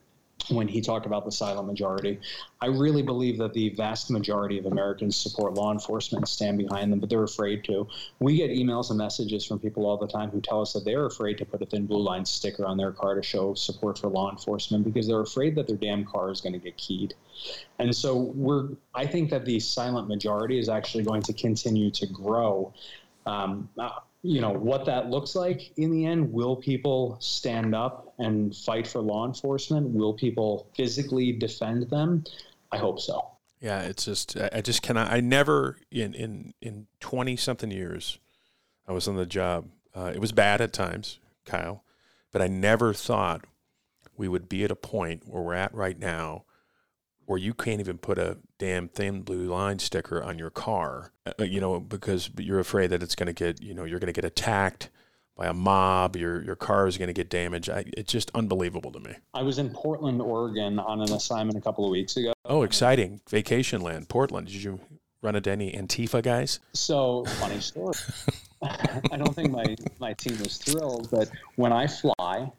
when 0.48 0.66
he 0.66 0.80
talked 0.80 1.06
about 1.06 1.24
the 1.24 1.32
silent 1.32 1.66
majority. 1.66 2.18
I 2.60 2.66
really 2.66 3.02
believe 3.02 3.38
that 3.38 3.52
the 3.52 3.70
vast 3.70 4.10
majority 4.10 4.58
of 4.58 4.66
Americans 4.66 5.16
support 5.16 5.54
law 5.54 5.72
enforcement 5.72 6.22
and 6.22 6.28
stand 6.28 6.58
behind 6.58 6.92
them, 6.92 6.98
but 6.98 7.08
they're 7.08 7.22
afraid 7.22 7.64
to. 7.64 7.86
We 8.18 8.36
get 8.36 8.50
emails 8.50 8.90
and 8.90 8.98
messages 8.98 9.44
from 9.46 9.58
people 9.58 9.86
all 9.86 9.96
the 9.96 10.06
time 10.06 10.30
who 10.30 10.40
tell 10.40 10.60
us 10.60 10.72
that 10.72 10.84
they're 10.84 11.06
afraid 11.06 11.38
to 11.38 11.44
put 11.44 11.62
a 11.62 11.66
thin 11.66 11.86
blue 11.86 12.02
line 12.02 12.24
sticker 12.24 12.64
on 12.64 12.76
their 12.76 12.92
car 12.92 13.14
to 13.14 13.22
show 13.22 13.54
support 13.54 13.98
for 13.98 14.08
law 14.08 14.30
enforcement 14.30 14.84
because 14.84 15.06
they're 15.06 15.20
afraid 15.20 15.54
that 15.54 15.66
their 15.66 15.76
damn 15.76 16.04
car 16.04 16.30
is 16.30 16.40
going 16.40 16.52
to 16.52 16.58
get 16.58 16.76
keyed. 16.76 17.14
And 17.78 17.94
so 17.94 18.16
we're 18.16 18.68
I 18.94 19.06
think 19.06 19.30
that 19.30 19.44
the 19.44 19.60
silent 19.60 20.08
majority 20.08 20.58
is 20.58 20.68
actually 20.68 21.04
going 21.04 21.22
to 21.22 21.32
continue 21.32 21.90
to 21.92 22.06
grow. 22.06 22.72
Um, 23.26 23.68
you 24.22 24.40
know 24.40 24.50
what 24.50 24.84
that 24.84 25.08
looks 25.08 25.34
like 25.34 25.72
in 25.78 25.90
the 25.90 26.04
end 26.04 26.30
will 26.32 26.56
people 26.56 27.16
stand 27.20 27.74
up 27.74 28.14
and 28.18 28.54
fight 28.54 28.86
for 28.86 29.00
law 29.00 29.26
enforcement? 29.26 29.88
Will 29.90 30.12
people 30.12 30.68
physically 30.76 31.32
defend 31.32 31.88
them? 31.88 32.24
I 32.72 32.78
hope 32.78 33.00
so. 33.00 33.26
Yeah 33.60 33.82
it's 33.82 34.06
just 34.06 34.36
i 34.54 34.60
just 34.60 34.82
cannot 34.82 35.12
i 35.12 35.20
never 35.20 35.76
in 35.90 36.14
in 36.14 36.54
in 36.62 36.86
20 37.00 37.36
something 37.36 37.70
years 37.70 38.18
i 38.88 38.92
was 38.92 39.06
on 39.06 39.16
the 39.16 39.26
job. 39.26 39.66
Uh, 39.94 40.12
it 40.14 40.20
was 40.20 40.32
bad 40.32 40.60
at 40.60 40.72
times 40.72 41.18
kyle 41.44 41.84
but 42.32 42.40
i 42.40 42.46
never 42.46 42.94
thought 42.94 43.44
we 44.16 44.28
would 44.28 44.48
be 44.48 44.64
at 44.64 44.70
a 44.70 44.76
point 44.76 45.24
where 45.26 45.42
we're 45.42 45.54
at 45.54 45.74
right 45.74 45.98
now 45.98 46.44
where 47.30 47.38
you 47.38 47.54
can't 47.54 47.78
even 47.78 47.96
put 47.96 48.18
a 48.18 48.36
damn 48.58 48.88
thin 48.88 49.22
blue 49.22 49.44
line 49.44 49.78
sticker 49.78 50.20
on 50.20 50.36
your 50.36 50.50
car, 50.50 51.12
uh, 51.38 51.44
you 51.44 51.60
know, 51.60 51.78
because 51.78 52.28
you're 52.36 52.58
afraid 52.58 52.88
that 52.88 53.04
it's 53.04 53.14
going 53.14 53.28
to 53.28 53.32
get, 53.32 53.62
you 53.62 53.72
know, 53.72 53.84
you're 53.84 54.00
going 54.00 54.12
to 54.12 54.20
get 54.20 54.24
attacked 54.24 54.90
by 55.36 55.46
a 55.46 55.54
mob, 55.54 56.16
your 56.16 56.42
your 56.42 56.56
car 56.56 56.88
is 56.88 56.98
going 56.98 57.06
to 57.06 57.12
get 57.12 57.30
damaged. 57.30 57.70
I, 57.70 57.84
it's 57.96 58.12
just 58.12 58.32
unbelievable 58.34 58.90
to 58.90 58.98
me. 58.98 59.14
I 59.32 59.42
was 59.42 59.60
in 59.60 59.70
Portland, 59.70 60.20
Oregon 60.20 60.80
on 60.80 61.02
an 61.02 61.12
assignment 61.12 61.56
a 61.56 61.60
couple 61.60 61.84
of 61.84 61.92
weeks 61.92 62.16
ago. 62.16 62.32
Oh, 62.44 62.64
exciting. 62.64 63.20
Vacation 63.30 63.80
land, 63.80 64.08
Portland. 64.08 64.48
Did 64.48 64.64
you 64.64 64.80
run 65.22 65.36
into 65.36 65.52
any 65.52 65.70
Antifa 65.70 66.24
guys? 66.24 66.58
So, 66.72 67.24
funny 67.38 67.60
story. 67.60 67.94
I 68.62 69.16
don't 69.16 69.36
think 69.36 69.52
my, 69.52 69.76
my 70.00 70.14
team 70.14 70.36
was 70.40 70.58
thrilled, 70.58 71.08
but 71.12 71.30
when 71.54 71.72
I 71.72 71.86
fly, 71.86 72.50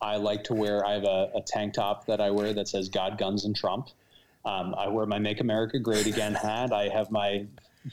I 0.00 0.16
like 0.16 0.44
to 0.44 0.54
wear, 0.54 0.86
I 0.86 0.92
have 0.92 1.04
a, 1.04 1.30
a 1.34 1.42
tank 1.44 1.74
top 1.74 2.06
that 2.06 2.20
I 2.20 2.30
wear 2.30 2.54
that 2.54 2.68
says 2.68 2.88
God, 2.88 3.18
Guns, 3.18 3.44
and 3.44 3.56
Trump. 3.56 3.88
Um, 4.44 4.74
I 4.76 4.88
wear 4.88 5.06
my 5.06 5.18
"Make 5.18 5.40
America 5.40 5.78
Great 5.78 6.06
Again" 6.06 6.34
hat. 6.34 6.72
I 6.72 6.88
have 6.88 7.10
my 7.10 7.46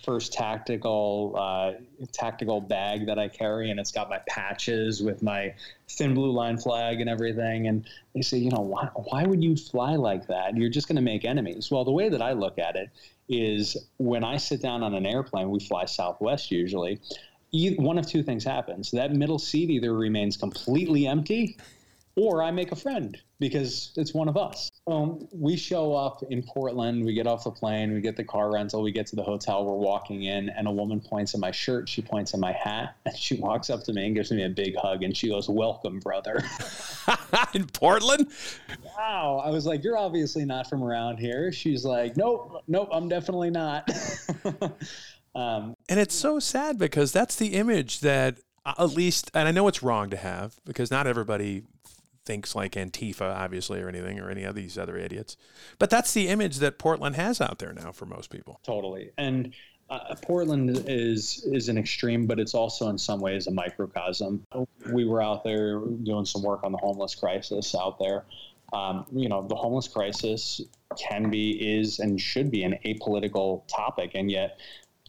first 0.04 0.34
tactical 0.34 1.34
uh, 1.38 1.74
tactical 2.12 2.60
bag 2.60 3.06
that 3.08 3.18
I 3.18 3.28
carry, 3.28 3.72
and 3.72 3.80
it's 3.80 3.92
got 3.92 4.10
my 4.10 4.20
patches 4.28 5.02
with 5.02 5.24
my 5.24 5.54
thin 5.90 6.14
blue 6.14 6.32
line 6.32 6.58
flag 6.58 7.00
and 7.00 7.10
everything. 7.10 7.68
And 7.68 7.86
they 8.14 8.22
say, 8.22 8.38
you 8.38 8.52
know, 8.52 8.62
why 8.62 8.90
why 8.96 9.24
would 9.24 9.44
you 9.44 9.56
fly 9.56 9.96
like 9.96 10.28
that? 10.28 10.56
You're 10.58 10.70
just 10.70 10.88
going 10.88 10.98
to 10.98 11.02
make 11.02 11.26
enemies. 11.26 11.70
Well, 11.72 11.86
the 11.86 11.92
way 11.92 12.10
that 12.10 12.22
I 12.22 12.34
look 12.34 12.60
at 12.60 12.76
it 12.76 12.90
is 13.30 13.78
when 13.98 14.24
I 14.24 14.38
sit 14.38 14.62
down 14.62 14.84
on 14.84 14.94
an 14.94 15.06
airplane, 15.06 15.50
we 15.50 15.60
fly 15.60 15.86
Southwest 15.86 16.52
usually. 16.52 17.00
One 17.52 17.98
of 17.98 18.06
two 18.06 18.24
things 18.24 18.44
happens: 18.44 18.92
that 18.92 19.14
middle 19.14 19.40
seat 19.40 19.70
either 19.70 19.94
remains 19.94 20.38
completely 20.38 21.08
empty, 21.08 21.58
or 22.16 22.44
I 22.44 22.52
make 22.52 22.72
a 22.72 22.76
friend 22.76 23.18
because 23.40 23.94
it's 23.96 24.14
one 24.14 24.28
of 24.28 24.36
us. 24.38 24.70
Um, 24.88 25.28
we 25.34 25.58
show 25.58 25.94
up 25.94 26.24
in 26.30 26.42
Portland, 26.42 27.04
we 27.04 27.14
get 27.14 27.28
off 27.28 27.44
the 27.44 27.52
plane, 27.52 27.94
we 27.94 28.00
get 28.00 28.16
the 28.16 28.24
car 28.24 28.54
rental, 28.54 28.82
we 28.82 28.94
get 28.94 29.06
to 29.08 29.18
the 29.18 29.24
hotel, 29.24 29.66
we're 29.66 29.76
walking 29.76 30.24
in, 30.24 30.48
and 30.48 30.66
a 30.66 30.72
woman 30.72 31.02
points 31.02 31.34
at 31.34 31.42
my 31.42 31.52
shirt, 31.52 31.90
she 31.90 32.02
points 32.02 32.34
at 32.34 32.40
my 32.40 32.54
hat, 32.54 32.96
and 33.06 33.18
she 33.18 33.36
walks 33.36 33.70
up 33.70 33.84
to 33.84 33.94
me 33.94 34.06
and 34.06 34.16
gives 34.16 34.32
me 34.32 34.46
a 34.46 34.50
big 34.50 34.78
hug, 34.78 35.04
and 35.04 35.16
she 35.16 35.28
goes, 35.28 35.50
Welcome, 35.50 36.00
brother. 36.00 36.42
in 37.54 37.66
Portland? 37.68 38.32
Wow. 38.98 39.42
I 39.44 39.50
was 39.50 39.66
like, 39.66 39.84
You're 39.84 39.98
obviously 39.98 40.46
not 40.46 40.70
from 40.70 40.82
around 40.82 41.18
here. 41.18 41.52
She's 41.52 41.84
like, 41.84 42.16
Nope, 42.16 42.64
nope, 42.68 42.88
I'm 42.94 43.10
definitely 43.10 43.50
not. 43.50 43.90
um, 45.36 45.76
and 45.90 46.00
it's 46.00 46.16
so 46.16 46.40
sad 46.40 46.78
because 46.78 47.12
that's 47.12 47.36
the 47.36 47.56
image 47.56 48.00
that 48.02 48.38
at 48.66 48.92
least, 48.92 49.32
and 49.34 49.48
I 49.48 49.52
know 49.52 49.68
it's 49.68 49.82
wrong 49.82 50.10
to 50.10 50.18
have 50.18 50.56
because 50.66 50.92
not 50.92 51.08
everybody 51.08 51.64
thinks 52.28 52.56
like 52.56 52.74
Antifa, 52.74 53.36
obviously, 53.36 53.82
or 53.82 53.90
anything, 53.90 54.20
or 54.20 54.30
any 54.30 54.44
of 54.44 54.54
these 54.54 54.78
other 54.78 54.98
idiots. 54.98 55.38
But 55.80 55.90
that's 55.90 56.14
the 56.14 56.28
image 56.28 56.58
that 56.58 56.78
Portland 56.78 57.16
has 57.16 57.42
out 57.42 57.58
there 57.58 57.74
now 57.74 57.92
for 57.92 58.06
most 58.06 58.30
people. 58.30 58.60
Totally. 58.64 59.12
And 59.18 59.54
uh, 59.90 60.16
Portland 60.22 60.84
is 60.88 61.48
is 61.52 61.70
an 61.70 61.78
extreme, 61.78 62.28
but 62.28 62.40
it's 62.40 62.54
also 62.54 62.90
in 62.90 62.98
some 62.98 63.22
ways 63.22 63.48
a 63.48 63.52
microcosm. 63.52 64.46
We 64.92 65.06
were 65.06 65.24
out 65.24 65.44
there 65.44 65.80
doing 65.80 66.26
some 66.26 66.44
work 66.44 66.64
on 66.64 66.72
the 66.74 66.78
homeless 66.78 67.16
crisis 67.16 67.74
out 67.74 67.98
there. 67.98 68.26
Um, 68.74 69.06
you 69.14 69.30
know, 69.30 69.48
the 69.48 69.56
homeless 69.56 69.88
crisis 69.88 70.60
can 71.00 71.30
be, 71.30 71.52
is, 71.80 72.00
and 72.00 72.20
should 72.20 72.52
be 72.52 72.64
an 72.64 72.78
apolitical 72.84 73.66
topic, 73.68 74.12
and 74.14 74.30
yet 74.30 74.60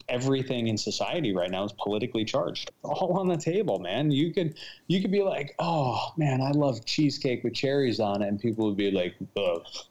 everything 0.09 0.67
in 0.67 0.77
society 0.77 1.33
right 1.33 1.49
now 1.49 1.63
is 1.63 1.73
politically 1.73 2.25
charged. 2.25 2.71
All 2.83 3.17
on 3.17 3.27
the 3.27 3.37
table, 3.37 3.79
man. 3.79 4.11
You 4.11 4.33
could 4.33 4.55
you 4.87 5.01
could 5.01 5.11
be 5.11 5.21
like, 5.21 5.55
oh 5.59 6.13
man, 6.17 6.41
I 6.41 6.51
love 6.51 6.85
cheesecake 6.85 7.43
with 7.43 7.53
cherries 7.53 7.99
on 7.99 8.21
it, 8.21 8.27
and 8.27 8.39
people 8.39 8.65
would 8.65 8.77
be 8.77 8.91
like, 8.91 9.15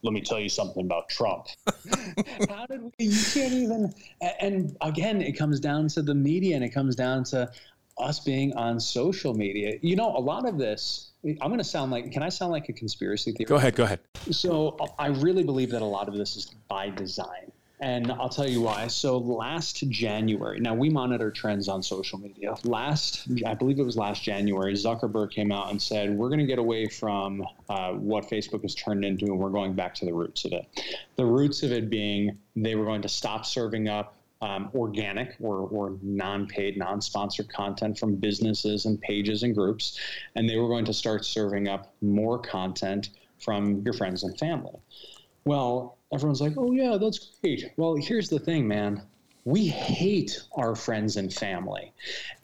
let 0.03 0.13
me 0.13 0.21
tell 0.21 0.41
you 0.41 0.49
something 0.49 0.85
about 0.85 1.09
Trump. 1.09 1.47
How 2.49 2.67
did 2.67 2.83
we? 2.83 3.07
You 3.07 3.25
can't 3.33 3.55
even. 3.55 3.95
And 4.41 4.77
again, 4.81 5.23
it 5.23 5.33
comes 5.33 5.61
down 5.61 5.89
to 5.89 6.03
the 6.03 6.15
media, 6.15 6.57
and 6.57 6.65
it 6.65 6.71
comes 6.71 6.97
down 6.97 7.25
to 7.25 7.51
us 7.99 8.21
being 8.21 8.55
on 8.55 8.79
social 8.79 9.35
media. 9.35 9.79
You 9.83 9.97
know, 9.97 10.17
a 10.17 10.21
lot 10.21 10.49
of 10.49 10.59
this. 10.59 11.13
I'm 11.25 11.49
going 11.49 11.59
to 11.59 11.65
sound 11.65 11.91
like. 11.91 12.13
Can 12.13 12.23
I 12.23 12.29
sound 12.29 12.53
like 12.53 12.69
a 12.69 12.73
conspiracy 12.73 13.33
theorist? 13.33 13.49
Go 13.49 13.57
ahead. 13.57 13.75
Go 13.75 13.85
ahead. 13.85 14.01
So 14.31 14.77
I 14.99 15.09
really 15.09 15.43
believe 15.43 15.71
that 15.71 15.83
a 15.83 15.87
lot 15.87 16.09
of 16.09 16.15
this 16.15 16.37
is 16.37 16.47
by 16.69 16.91
design 16.91 17.53
and 17.81 18.11
I'll 18.13 18.29
tell 18.29 18.49
you 18.49 18.61
why. 18.61 18.89
So 18.89 19.19
last 19.19 19.89
January, 19.89 20.59
now 20.59 20.75
we 20.75 20.89
monitor 20.91 21.31
trends 21.31 21.69
on 21.69 21.83
social 21.83 22.19
media. 22.19 22.57
Last, 22.65 23.29
I 23.47 23.55
believe 23.55 23.79
it 23.79 23.85
was 23.85 23.97
last 23.97 24.23
January, 24.23 24.75
Zuckerberg 24.75 25.31
came 25.31 25.53
out 25.53 25.71
and 25.71 25.81
said, 25.81 26.11
we're 26.11 26.29
going 26.29 26.41
to 26.41 26.47
get 26.47 26.59
away 26.59 26.87
from 26.89 27.45
uh, 27.69 27.93
what 27.93 28.29
Facebook 28.29 28.63
has 28.63 28.75
turned 28.75 29.05
into 29.05 29.27
and 29.27 29.39
we're 29.39 29.51
going 29.51 29.75
back 29.75 29.95
to 29.97 30.05
the 30.05 30.13
roots 30.13 30.45
of 30.45 30.53
it. 30.53 30.67
The 31.17 31.25
roots 31.25 31.63
of 31.63 31.73
it 31.73 31.89
being 31.89 32.39
they 32.57 32.75
were 32.75 32.85
going 32.85 33.03
to 33.03 33.09
stop 33.09 33.47
serving 33.47 33.89
up 33.89 34.15
um, 34.41 34.71
organic 34.75 35.37
or, 35.41 35.69
or 35.69 35.97
non 36.03 36.47
paid, 36.47 36.77
non 36.77 37.01
sponsored 37.01 37.49
content 37.49 37.99
from 37.99 38.17
businesses 38.17 38.87
and 38.87 39.01
pages 39.01 39.43
and 39.43 39.55
groups. 39.55 39.99
And 40.35 40.49
they 40.49 40.57
were 40.57 40.69
going 40.69 40.85
to 40.87 40.95
start 40.95 41.25
serving 41.25 41.69
up 41.69 41.93
more 42.01 42.39
content 42.39 43.11
from 43.39 43.83
your 43.83 43.95
friends 43.95 44.23
and 44.25 44.37
family. 44.39 44.75
Well, 45.49 45.97
everyone's 46.13 46.43
like, 46.43 46.59
oh, 46.59 46.73
yeah, 46.73 46.99
that's 47.01 47.19
great. 47.41 47.73
Well, 47.79 47.97
here's 47.97 48.29
the 48.29 48.39
thing, 48.39 48.69
man. 48.69 49.01
We 49.47 49.67
hate 49.67 50.43
our 50.53 50.75
friends 50.75 51.17
and 51.17 51.33
family. 51.33 51.95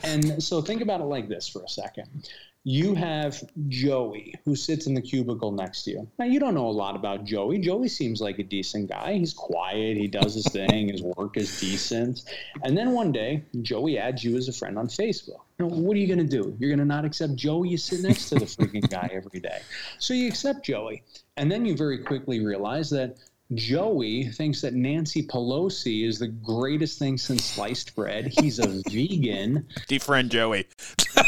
And 0.02 0.42
so 0.42 0.62
think 0.62 0.80
about 0.80 1.02
it 1.02 1.04
like 1.04 1.28
this 1.28 1.46
for 1.46 1.62
a 1.62 1.68
second 1.68 2.30
you 2.66 2.94
have 2.94 3.42
Joey 3.68 4.35
who 4.46 4.57
sits 4.57 4.87
in 4.87 4.94
the 4.94 5.03
cubicle 5.03 5.53
next 5.53 5.83
to 5.85 5.90
you. 5.90 6.09
Now, 6.18 6.24
you 6.24 6.40
don't 6.40 6.55
know 6.55 6.66
a 6.66 6.70
lot 6.70 6.96
about 6.96 7.24
Joey. 7.24 7.59
Joey 7.59 7.88
seems 7.88 8.22
like 8.22 8.38
a 8.38 8.42
decent 8.42 8.88
guy. 8.88 9.18
He's 9.18 9.35
quiet, 9.35 9.98
he 9.98 10.09
does 10.09 10.35
his 10.35 10.46
thing, 10.46 10.88
his 10.88 11.03
work 11.03 11.37
is 11.37 11.61
decent. 11.61 12.22
And 12.62 12.77
then 12.77 12.92
one 12.92 13.12
day, 13.12 13.44
Joey 13.61 13.98
adds 13.98 14.24
you 14.24 14.38
as 14.38 14.48
a 14.48 14.53
friend 14.53 14.79
on 14.79 14.88
Facebook. 14.88 15.42
Now, 15.59 15.66
what 15.66 15.94
are 15.94 16.00
you 16.00 16.07
going 16.07 16.27
to 16.27 16.42
do? 16.42 16.57
You're 16.59 16.70
going 16.70 16.79
to 16.79 16.87
not 16.87 17.05
accept 17.05 17.37
Joey? 17.37 17.68
You 17.68 17.77
sit 17.77 18.00
next 18.00 18.31
to 18.31 18.37
the 18.37 18.46
freaking 18.46 18.88
guy 18.88 19.11
every 19.12 19.40
day. 19.40 19.61
So 19.98 20.14
you 20.14 20.27
accept 20.27 20.64
Joey. 20.64 21.03
And 21.37 21.53
then 21.53 21.66
you 21.66 21.77
very 21.77 21.98
quickly 21.98 22.44
realize 22.44 22.88
that 22.90 23.18
Joey 23.53 24.24
thinks 24.29 24.62
that 24.62 24.72
Nancy 24.72 25.27
Pelosi 25.27 26.09
is 26.09 26.18
the 26.18 26.29
greatest 26.29 26.98
thing 26.98 27.18
since 27.18 27.44
sliced 27.44 27.94
bread. 27.94 28.33
He's 28.38 28.59
a 28.59 28.68
vegan. 28.68 29.66
Defriend 29.87 30.31
Joey. 30.31 30.66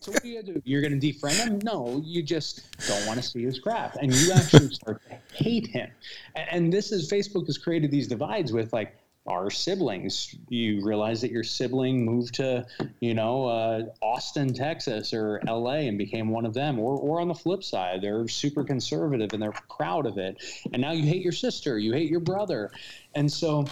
So 0.00 0.12
what 0.12 0.22
do 0.22 0.28
you 0.28 0.42
do? 0.42 0.62
You're 0.64 0.82
gonna 0.82 0.96
defriend 0.96 1.44
him? 1.44 1.58
No, 1.62 2.00
you 2.04 2.22
just 2.22 2.62
don't 2.86 3.06
want 3.06 3.20
to 3.20 3.28
see 3.28 3.42
his 3.42 3.58
crap, 3.58 3.96
and 3.96 4.14
you 4.14 4.32
actually 4.32 4.70
start 4.70 5.02
to 5.08 5.18
hate 5.34 5.66
him. 5.66 5.90
And 6.34 6.72
this 6.72 6.92
is 6.92 7.10
Facebook 7.10 7.46
has 7.46 7.58
created 7.58 7.90
these 7.90 8.08
divides 8.08 8.52
with 8.52 8.72
like 8.72 8.96
our 9.26 9.50
siblings. 9.50 10.34
You 10.48 10.84
realize 10.84 11.20
that 11.20 11.30
your 11.30 11.44
sibling 11.44 12.04
moved 12.04 12.34
to, 12.36 12.66
you 13.00 13.14
know, 13.14 13.46
uh, 13.46 13.82
Austin, 14.00 14.54
Texas, 14.54 15.12
or 15.12 15.40
L.A. 15.46 15.86
and 15.86 15.98
became 15.98 16.30
one 16.30 16.46
of 16.46 16.54
them, 16.54 16.78
or 16.78 16.96
or 16.96 17.20
on 17.20 17.28
the 17.28 17.34
flip 17.34 17.62
side, 17.62 18.00
they're 18.02 18.26
super 18.28 18.64
conservative 18.64 19.32
and 19.32 19.42
they're 19.42 19.52
proud 19.70 20.06
of 20.06 20.18
it, 20.18 20.42
and 20.72 20.80
now 20.80 20.92
you 20.92 21.04
hate 21.04 21.22
your 21.22 21.32
sister, 21.32 21.78
you 21.78 21.92
hate 21.92 22.10
your 22.10 22.20
brother, 22.20 22.70
and 23.14 23.30
so 23.30 23.66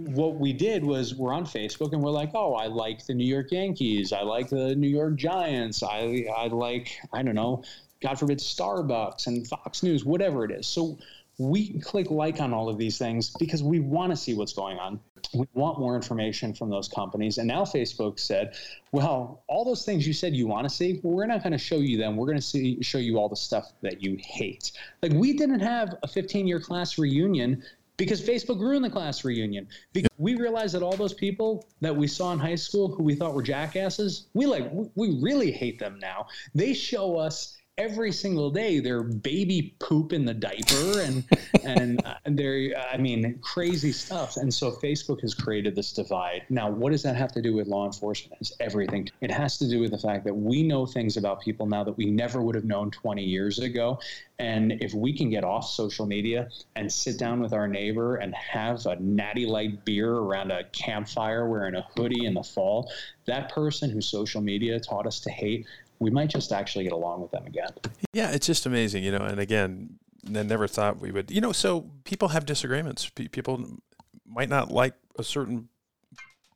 what 0.00 0.36
we 0.36 0.52
did 0.52 0.84
was 0.84 1.14
we're 1.14 1.32
on 1.32 1.44
Facebook 1.44 1.92
and 1.92 2.02
we're 2.02 2.10
like, 2.10 2.30
oh, 2.34 2.54
I 2.54 2.66
like 2.66 3.04
the 3.06 3.14
New 3.14 3.26
York 3.26 3.50
Yankees, 3.50 4.12
I 4.12 4.22
like 4.22 4.48
the 4.48 4.74
New 4.76 4.88
York 4.88 5.16
Giants, 5.16 5.82
I 5.82 6.26
I 6.36 6.46
like 6.46 6.98
I 7.12 7.22
don't 7.22 7.34
know, 7.34 7.64
God 8.00 8.18
forbid 8.18 8.38
Starbucks 8.38 9.26
and 9.26 9.46
Fox 9.46 9.82
News, 9.82 10.04
whatever 10.04 10.44
it 10.44 10.52
is. 10.52 10.66
So 10.66 10.98
we 11.38 11.78
click 11.80 12.10
like 12.10 12.40
on 12.40 12.52
all 12.52 12.68
of 12.68 12.78
these 12.78 12.98
things 12.98 13.30
because 13.38 13.62
we 13.62 13.78
want 13.78 14.10
to 14.10 14.16
see 14.16 14.34
what's 14.34 14.52
going 14.52 14.76
on. 14.78 14.98
We 15.32 15.46
want 15.54 15.78
more 15.78 15.94
information 15.94 16.52
from 16.52 16.68
those 16.68 16.88
companies. 16.88 17.38
And 17.38 17.46
now 17.46 17.62
Facebook 17.62 18.18
said, 18.18 18.56
well, 18.90 19.44
all 19.46 19.64
those 19.64 19.84
things 19.84 20.06
you 20.06 20.12
said 20.12 20.34
you 20.34 20.48
want 20.48 20.68
to 20.68 20.74
see, 20.74 21.00
well, 21.02 21.14
we're 21.14 21.26
not 21.26 21.44
going 21.44 21.52
to 21.52 21.58
show 21.58 21.76
you 21.76 21.96
them. 21.96 22.16
We're 22.16 22.26
going 22.26 22.38
to 22.38 22.42
see 22.42 22.82
show 22.82 22.98
you 22.98 23.18
all 23.18 23.28
the 23.28 23.36
stuff 23.36 23.72
that 23.82 24.02
you 24.02 24.18
hate. 24.20 24.72
Like 25.00 25.12
we 25.12 25.32
didn't 25.32 25.60
have 25.60 25.94
a 26.02 26.08
15 26.08 26.46
year 26.48 26.60
class 26.60 26.98
reunion 26.98 27.62
because 27.98 28.22
Facebook 28.22 28.60
ruined 28.60 28.84
the 28.84 28.90
class 28.90 29.24
reunion. 29.24 29.68
Because 29.92 30.08
we 30.16 30.36
realized 30.36 30.74
that 30.74 30.82
all 30.82 30.96
those 30.96 31.12
people 31.12 31.68
that 31.82 31.94
we 31.94 32.06
saw 32.06 32.32
in 32.32 32.38
high 32.38 32.54
school 32.54 32.94
who 32.94 33.02
we 33.02 33.14
thought 33.14 33.34
were 33.34 33.42
jackasses, 33.42 34.28
we 34.32 34.46
like 34.46 34.70
we 34.94 35.18
really 35.20 35.50
hate 35.50 35.78
them 35.78 35.98
now. 36.00 36.26
They 36.54 36.72
show 36.72 37.18
us 37.18 37.57
every 37.78 38.12
single 38.12 38.50
day 38.50 38.80
they're 38.80 39.02
baby 39.02 39.74
poop 39.78 40.12
in 40.12 40.24
the 40.24 40.34
diaper 40.34 41.00
and 41.00 41.24
and 41.64 42.04
uh, 42.04 42.14
they're 42.26 42.76
I 42.92 42.96
mean 42.96 43.38
crazy 43.40 43.92
stuff. 43.92 44.36
And 44.36 44.52
so 44.52 44.72
Facebook 44.72 45.20
has 45.22 45.34
created 45.34 45.74
this 45.74 45.92
divide. 45.92 46.42
Now, 46.48 46.70
what 46.70 46.92
does 46.92 47.02
that 47.04 47.16
have 47.16 47.32
to 47.32 47.42
do 47.42 47.54
with 47.54 47.66
law 47.66 47.86
enforcement? 47.86 48.40
It's 48.40 48.52
everything. 48.60 49.08
It 49.20 49.30
has 49.30 49.58
to 49.58 49.68
do 49.68 49.80
with 49.80 49.92
the 49.92 49.98
fact 49.98 50.24
that 50.24 50.34
we 50.34 50.62
know 50.62 50.86
things 50.86 51.16
about 51.16 51.40
people 51.40 51.66
now 51.66 51.84
that 51.84 51.96
we 51.96 52.06
never 52.06 52.42
would 52.42 52.54
have 52.54 52.64
known 52.64 52.90
20 52.90 53.22
years 53.22 53.58
ago. 53.58 54.00
And 54.38 54.72
if 54.80 54.94
we 54.94 55.16
can 55.16 55.30
get 55.30 55.44
off 55.44 55.68
social 55.68 56.06
media 56.06 56.48
and 56.76 56.92
sit 56.92 57.18
down 57.18 57.40
with 57.40 57.52
our 57.52 57.66
neighbor 57.66 58.16
and 58.16 58.34
have 58.34 58.86
a 58.86 58.96
natty 58.96 59.46
light 59.46 59.84
beer 59.84 60.12
around 60.12 60.52
a 60.52 60.64
campfire 60.64 61.48
wearing 61.48 61.74
a 61.74 61.86
hoodie 61.96 62.24
in 62.24 62.34
the 62.34 62.42
fall, 62.42 62.90
that 63.26 63.50
person 63.50 63.90
who 63.90 64.00
social 64.00 64.40
media 64.40 64.78
taught 64.78 65.06
us 65.06 65.20
to 65.20 65.30
hate 65.30 65.66
we 65.98 66.10
might 66.10 66.28
just 66.28 66.52
actually 66.52 66.84
get 66.84 66.92
along 66.92 67.20
with 67.22 67.30
them 67.30 67.46
again. 67.46 67.70
Yeah, 68.12 68.30
it's 68.30 68.46
just 68.46 68.66
amazing, 68.66 69.04
you 69.04 69.12
know. 69.12 69.24
And 69.24 69.40
again, 69.40 69.98
I 70.26 70.42
never 70.42 70.68
thought 70.68 71.00
we 71.00 71.10
would, 71.10 71.30
you 71.30 71.40
know. 71.40 71.52
So 71.52 71.90
people 72.04 72.28
have 72.28 72.46
disagreements. 72.46 73.10
People 73.10 73.78
might 74.26 74.48
not 74.48 74.70
like 74.70 74.94
a 75.18 75.24
certain 75.24 75.68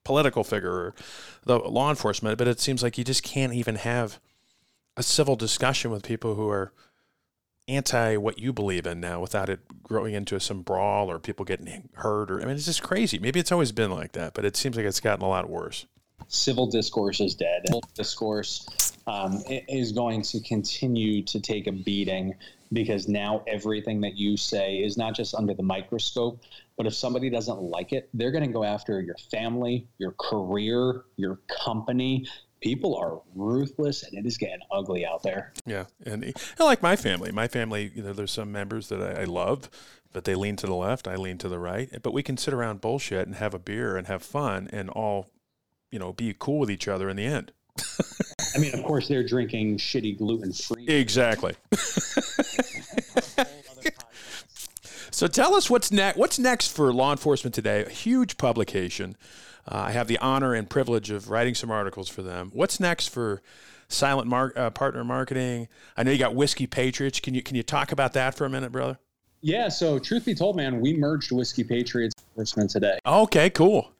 political 0.04 0.44
figure 0.44 0.72
or 0.72 0.94
the 1.44 1.58
law 1.58 1.90
enforcement, 1.90 2.38
but 2.38 2.48
it 2.48 2.60
seems 2.60 2.82
like 2.82 2.98
you 2.98 3.04
just 3.04 3.22
can't 3.22 3.52
even 3.52 3.76
have 3.76 4.18
a 4.96 5.02
civil 5.02 5.36
discussion 5.36 5.90
with 5.90 6.02
people 6.02 6.34
who 6.34 6.48
are 6.48 6.72
anti 7.68 8.16
what 8.16 8.38
you 8.38 8.52
believe 8.52 8.86
in 8.86 9.00
now 9.00 9.20
without 9.20 9.48
it 9.48 9.60
growing 9.84 10.14
into 10.14 10.38
some 10.40 10.62
brawl 10.62 11.08
or 11.08 11.20
people 11.20 11.44
getting 11.44 11.88
hurt 11.94 12.28
or 12.28 12.42
I 12.42 12.44
mean 12.44 12.56
it's 12.56 12.66
just 12.66 12.82
crazy. 12.82 13.18
Maybe 13.18 13.38
it's 13.38 13.52
always 13.52 13.70
been 13.72 13.92
like 13.92 14.12
that, 14.12 14.34
but 14.34 14.44
it 14.44 14.56
seems 14.56 14.76
like 14.76 14.84
it's 14.84 15.00
gotten 15.00 15.24
a 15.24 15.28
lot 15.28 15.48
worse 15.48 15.86
civil 16.28 16.66
discourse 16.66 17.20
is 17.20 17.34
dead. 17.34 17.62
Civil 17.66 17.84
discourse 17.94 18.91
um, 19.06 19.42
is 19.46 19.92
going 19.92 20.22
to 20.22 20.40
continue 20.40 21.22
to 21.24 21.40
take 21.40 21.66
a 21.66 21.72
beating 21.72 22.34
because 22.72 23.08
now 23.08 23.42
everything 23.46 24.00
that 24.00 24.16
you 24.16 24.36
say 24.36 24.76
is 24.76 24.96
not 24.96 25.14
just 25.14 25.34
under 25.34 25.54
the 25.54 25.62
microscope, 25.62 26.40
but 26.76 26.86
if 26.86 26.94
somebody 26.94 27.28
doesn't 27.28 27.60
like 27.60 27.92
it, 27.92 28.08
they're 28.14 28.30
going 28.30 28.46
to 28.46 28.52
go 28.52 28.64
after 28.64 29.00
your 29.00 29.16
family, 29.30 29.86
your 29.98 30.12
career, 30.12 31.02
your 31.16 31.40
company. 31.64 32.26
People 32.62 32.96
are 32.96 33.20
ruthless, 33.34 34.04
and 34.04 34.16
it 34.16 34.24
is 34.24 34.38
getting 34.38 34.60
ugly 34.70 35.04
out 35.04 35.22
there. 35.22 35.52
Yeah, 35.66 35.86
and, 36.06 36.32
like 36.58 36.80
my 36.80 36.96
family, 36.96 37.32
my 37.32 37.48
family, 37.48 37.92
you 37.94 38.02
know, 38.02 38.12
there's 38.12 38.30
some 38.30 38.52
members 38.52 38.88
that 38.88 39.02
I, 39.02 39.22
I 39.22 39.24
love, 39.24 39.68
but 40.12 40.24
they 40.24 40.34
lean 40.34 40.56
to 40.56 40.66
the 40.66 40.74
left, 40.74 41.08
I 41.08 41.16
lean 41.16 41.38
to 41.38 41.48
the 41.48 41.58
right. 41.58 41.90
But 42.02 42.12
we 42.12 42.22
can 42.22 42.36
sit 42.36 42.54
around 42.54 42.80
bullshit 42.80 43.26
and 43.26 43.36
have 43.36 43.52
a 43.52 43.58
beer 43.58 43.96
and 43.96 44.06
have 44.06 44.22
fun 44.22 44.68
and 44.72 44.88
all 44.88 45.28
you 45.92 45.98
know, 45.98 46.12
be 46.12 46.34
cool 46.36 46.58
with 46.58 46.70
each 46.70 46.88
other 46.88 47.08
in 47.08 47.16
the 47.16 47.26
end. 47.26 47.52
I 48.54 48.58
mean, 48.58 48.74
of 48.74 48.82
course, 48.84 49.08
they're 49.08 49.26
drinking 49.26 49.78
shitty 49.78 50.18
gluten 50.18 50.52
free. 50.52 50.86
Exactly. 50.86 51.54
so 55.10 55.26
tell 55.26 55.54
us 55.54 55.70
what's 55.70 55.90
next. 55.90 56.18
What's 56.18 56.38
next 56.38 56.74
for 56.74 56.92
law 56.92 57.12
enforcement 57.12 57.54
today? 57.54 57.84
A 57.84 57.88
huge 57.88 58.36
publication. 58.36 59.16
Uh, 59.66 59.84
I 59.86 59.92
have 59.92 60.08
the 60.08 60.18
honor 60.18 60.54
and 60.54 60.68
privilege 60.68 61.10
of 61.10 61.30
writing 61.30 61.54
some 61.54 61.70
articles 61.70 62.08
for 62.08 62.22
them. 62.22 62.50
What's 62.52 62.80
next 62.80 63.08
for 63.08 63.40
Silent 63.88 64.28
Mar- 64.28 64.52
uh, 64.56 64.70
Partner 64.70 65.04
Marketing? 65.04 65.68
I 65.96 66.02
know 66.02 66.10
you 66.10 66.18
got 66.18 66.34
Whiskey 66.34 66.66
Patriots. 66.66 67.20
Can 67.20 67.34
you 67.34 67.42
can 67.42 67.56
you 67.56 67.62
talk 67.62 67.92
about 67.92 68.12
that 68.14 68.34
for 68.34 68.44
a 68.44 68.50
minute, 68.50 68.72
brother? 68.72 68.98
Yeah. 69.40 69.68
So, 69.68 69.98
truth 69.98 70.24
be 70.24 70.34
told, 70.34 70.56
man, 70.56 70.80
we 70.80 70.94
merged 70.94 71.32
Whiskey 71.32 71.64
Patriots 71.64 72.14
enforcement 72.30 72.70
today. 72.70 72.98
Okay. 73.06 73.50
Cool 73.50 73.92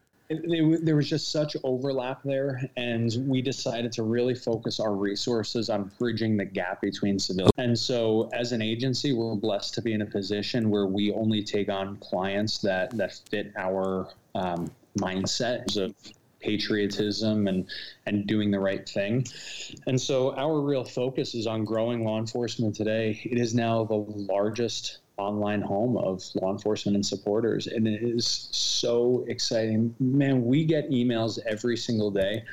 there 0.83 0.97
was 0.97 1.09
just 1.09 1.31
such 1.31 1.57
overlap 1.64 2.23
there, 2.25 2.68
and 2.77 3.12
we 3.27 3.42
decided 3.42 3.92
to 3.92 4.03
really 4.03 4.35
focus 4.35 4.81
our 4.81 4.95
resources 4.95 5.71
on 5.71 5.90
bridging 5.99 6.37
the 6.37 6.45
gap 6.45 6.81
between 6.81 7.18
civilians. 7.18 7.53
And 7.59 7.79
so, 7.79 8.31
as 8.33 8.53
an 8.53 8.62
agency, 8.62 9.12
we're 9.12 9.35
blessed 9.35 9.75
to 9.75 9.83
be 9.83 9.92
in 9.92 10.03
a 10.03 10.07
position 10.07 10.71
where 10.71 10.87
we 10.87 11.12
only 11.12 11.42
take 11.42 11.68
on 11.68 11.97
clients 11.99 12.59
that 12.59 12.97
that 12.97 13.14
fit 13.31 13.53
our 13.57 14.09
um, 14.35 14.71
mindset 14.99 15.77
of 15.77 15.95
patriotism 16.42 17.47
and 17.47 17.66
and 18.07 18.27
doing 18.27 18.51
the 18.51 18.59
right 18.59 18.88
thing. 18.88 19.27
And 19.87 20.01
so 20.01 20.35
our 20.35 20.61
real 20.61 20.85
focus 20.85 21.35
is 21.35 21.47
on 21.47 21.64
growing 21.64 22.05
law 22.05 22.18
enforcement 22.18 22.75
today. 22.75 23.21
It 23.25 23.38
is 23.38 23.55
now 23.55 23.85
the 23.85 23.95
largest 23.95 24.99
online 25.18 25.61
home 25.61 25.96
of 25.96 26.22
law 26.40 26.51
enforcement 26.51 26.94
and 26.94 27.05
supporters. 27.05 27.66
And 27.66 27.87
it 27.87 28.03
is 28.03 28.48
so 28.51 29.25
exciting. 29.29 29.94
Man, 30.01 30.44
we 30.44 30.64
get 30.64 30.90
emails 30.90 31.38
every 31.46 31.77
single 31.77 32.11
day. 32.11 32.44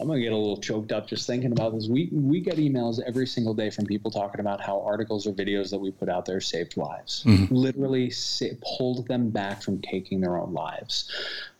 I'm 0.00 0.06
gonna 0.06 0.20
get 0.20 0.32
a 0.32 0.36
little 0.36 0.60
choked 0.60 0.92
up 0.92 1.08
just 1.08 1.26
thinking 1.26 1.52
about 1.52 1.74
this. 1.74 1.88
We 1.88 2.08
we 2.12 2.40
get 2.40 2.56
emails 2.56 3.00
every 3.04 3.26
single 3.26 3.54
day 3.54 3.70
from 3.70 3.84
people 3.84 4.10
talking 4.10 4.40
about 4.40 4.60
how 4.60 4.80
articles 4.82 5.26
or 5.26 5.32
videos 5.32 5.70
that 5.70 5.78
we 5.78 5.90
put 5.90 6.08
out 6.08 6.24
there 6.24 6.40
saved 6.40 6.76
lives, 6.76 7.24
mm-hmm. 7.24 7.52
literally 7.52 8.10
sa- 8.10 8.46
pulled 8.76 9.08
them 9.08 9.30
back 9.30 9.62
from 9.62 9.80
taking 9.80 10.20
their 10.20 10.38
own 10.38 10.52
lives. 10.52 11.10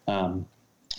Um, 0.06 0.46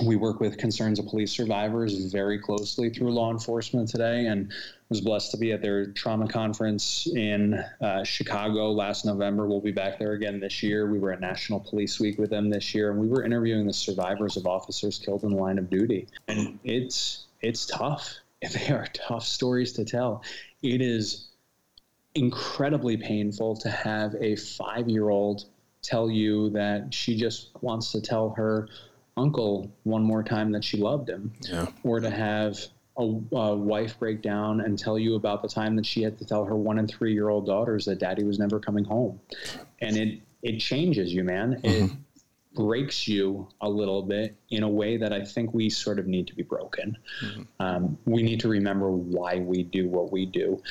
we 0.03 0.15
work 0.15 0.39
with 0.39 0.57
concerns 0.57 0.99
of 0.99 1.07
police 1.07 1.31
survivors 1.31 1.93
very 2.11 2.39
closely 2.39 2.89
through 2.89 3.11
law 3.11 3.31
enforcement 3.31 3.89
today 3.89 4.27
and 4.27 4.51
was 4.87 5.01
blessed 5.01 5.31
to 5.31 5.37
be 5.37 5.51
at 5.51 5.61
their 5.61 5.87
trauma 5.87 6.27
conference 6.27 7.07
in 7.15 7.53
uh, 7.81 8.03
chicago 8.03 8.71
last 8.71 9.05
november. 9.05 9.47
We'll 9.47 9.61
be 9.61 9.71
back 9.71 9.99
there 9.99 10.13
again 10.13 10.39
this 10.39 10.63
year. 10.63 10.89
We 10.89 10.99
were 10.99 11.11
at 11.11 11.19
national 11.19 11.59
police 11.59 11.99
week 11.99 12.17
with 12.17 12.29
them 12.29 12.49
this 12.49 12.73
year 12.73 12.91
and 12.91 12.99
we 12.99 13.07
were 13.07 13.23
interviewing 13.23 13.67
the 13.67 13.73
survivors 13.73 14.37
of 14.37 14.47
officers 14.47 14.99
killed 14.99 15.23
in 15.23 15.31
the 15.31 15.37
line 15.37 15.57
of 15.57 15.69
duty. 15.69 16.07
And 16.27 16.59
it's 16.63 17.25
it's 17.41 17.65
tough. 17.65 18.15
They 18.53 18.71
are 18.71 18.87
tough 18.93 19.25
stories 19.25 19.73
to 19.73 19.83
tell. 19.83 20.23
It 20.63 20.81
is 20.81 21.27
incredibly 22.15 22.95
painful 22.95 23.57
to 23.57 23.69
have 23.69 24.15
a 24.15 24.37
five 24.37 24.87
year 24.87 25.09
old 25.09 25.43
tell 25.81 26.09
you 26.09 26.49
that 26.51 26.93
she 26.93 27.17
just 27.17 27.49
wants 27.61 27.91
to 27.91 28.01
tell 28.01 28.29
her 28.31 28.69
uncle 29.19 29.69
one 29.83 30.03
more 30.03 30.23
time 30.23 30.51
that 30.53 30.63
she 30.63 30.77
loved 30.77 31.09
him, 31.09 31.31
Yeah. 31.41 31.67
or 31.83 31.99
to 31.99 32.09
have 32.09 32.57
a, 32.97 33.03
a 33.03 33.55
wife 33.55 33.99
break 33.99 34.21
down 34.21 34.61
and 34.61 34.77
tell 34.79 34.97
you 34.97 35.15
about 35.15 35.41
the 35.41 35.47
time 35.47 35.75
that 35.75 35.85
she 35.85 36.01
had 36.01 36.17
to 36.19 36.25
tell 36.25 36.45
her 36.45 36.55
one 36.55 36.79
and 36.79 36.89
three 36.89 37.13
year 37.13 37.29
old 37.29 37.45
daughters 37.45 37.85
that 37.85 37.99
daddy 37.99 38.23
was 38.23 38.39
never 38.39 38.59
coming 38.59 38.85
home, 38.85 39.19
and 39.81 39.97
it 39.97 40.19
it 40.41 40.59
changes 40.59 41.13
you, 41.13 41.23
man. 41.23 41.59
It 41.63 41.83
mm-hmm. 41.83 41.95
Breaks 42.55 43.07
you 43.07 43.47
a 43.61 43.69
little 43.69 44.01
bit 44.01 44.35
in 44.49 44.63
a 44.63 44.67
way 44.67 44.97
that 44.97 45.13
I 45.13 45.23
think 45.23 45.53
we 45.53 45.69
sort 45.69 45.99
of 45.99 46.07
need 46.07 46.25
to 46.27 46.35
be 46.35 46.41
broken. 46.41 46.97
Um, 47.59 47.97
we 48.05 48.23
need 48.23 48.39
to 48.39 48.47
remember 48.47 48.89
why 48.89 49.37
we 49.37 49.63
do 49.63 49.87
what 49.87 50.11
we 50.11 50.25
do. 50.25 50.61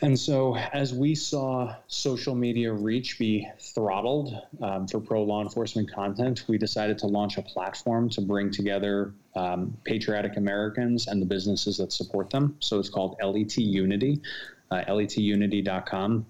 And 0.00 0.18
so, 0.18 0.56
as 0.56 0.94
we 0.94 1.14
saw 1.14 1.74
social 1.88 2.34
media 2.34 2.72
reach 2.72 3.18
be 3.18 3.46
throttled 3.58 4.34
um, 4.62 4.88
for 4.88 4.98
pro 4.98 5.22
law 5.22 5.42
enforcement 5.42 5.92
content, 5.92 6.44
we 6.48 6.56
decided 6.56 6.98
to 6.98 7.06
launch 7.06 7.36
a 7.36 7.42
platform 7.42 8.08
to 8.10 8.22
bring 8.22 8.50
together 8.50 9.12
um, 9.36 9.76
patriotic 9.84 10.38
Americans 10.38 11.06
and 11.06 11.20
the 11.20 11.26
businesses 11.26 11.76
that 11.76 11.92
support 11.92 12.30
them. 12.30 12.56
So, 12.60 12.78
it's 12.78 12.88
called 12.88 13.16
LET 13.22 13.58
Unity, 13.58 14.22
uh, 14.70 14.84
letunity.com 14.88 16.24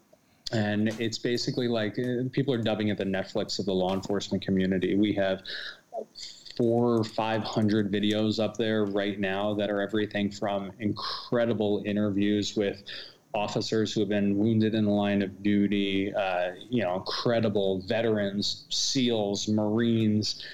and 0.52 0.88
it's 1.00 1.18
basically 1.18 1.68
like 1.68 1.98
uh, 1.98 2.28
people 2.32 2.52
are 2.52 2.62
dubbing 2.62 2.88
it 2.88 2.98
the 2.98 3.04
Netflix 3.04 3.58
of 3.58 3.66
the 3.66 3.74
law 3.74 3.94
enforcement 3.94 4.44
community. 4.44 4.96
We 4.96 5.12
have 5.14 5.42
four 6.56 6.98
or 6.98 7.04
five 7.04 7.42
hundred 7.42 7.90
videos 7.90 8.42
up 8.42 8.56
there 8.56 8.84
right 8.84 9.18
now 9.18 9.54
that 9.54 9.70
are 9.70 9.80
everything 9.80 10.30
from 10.30 10.72
incredible 10.78 11.82
interviews 11.86 12.56
with 12.56 12.82
officers 13.32 13.92
who 13.92 14.00
have 14.00 14.08
been 14.08 14.36
wounded 14.36 14.74
in 14.74 14.84
the 14.84 14.90
line 14.90 15.22
of 15.22 15.42
duty, 15.42 16.12
uh, 16.14 16.50
you 16.68 16.82
know, 16.82 16.96
incredible 16.96 17.80
veterans, 17.86 18.66
SEALs, 18.70 19.48
Marines, 19.48 20.44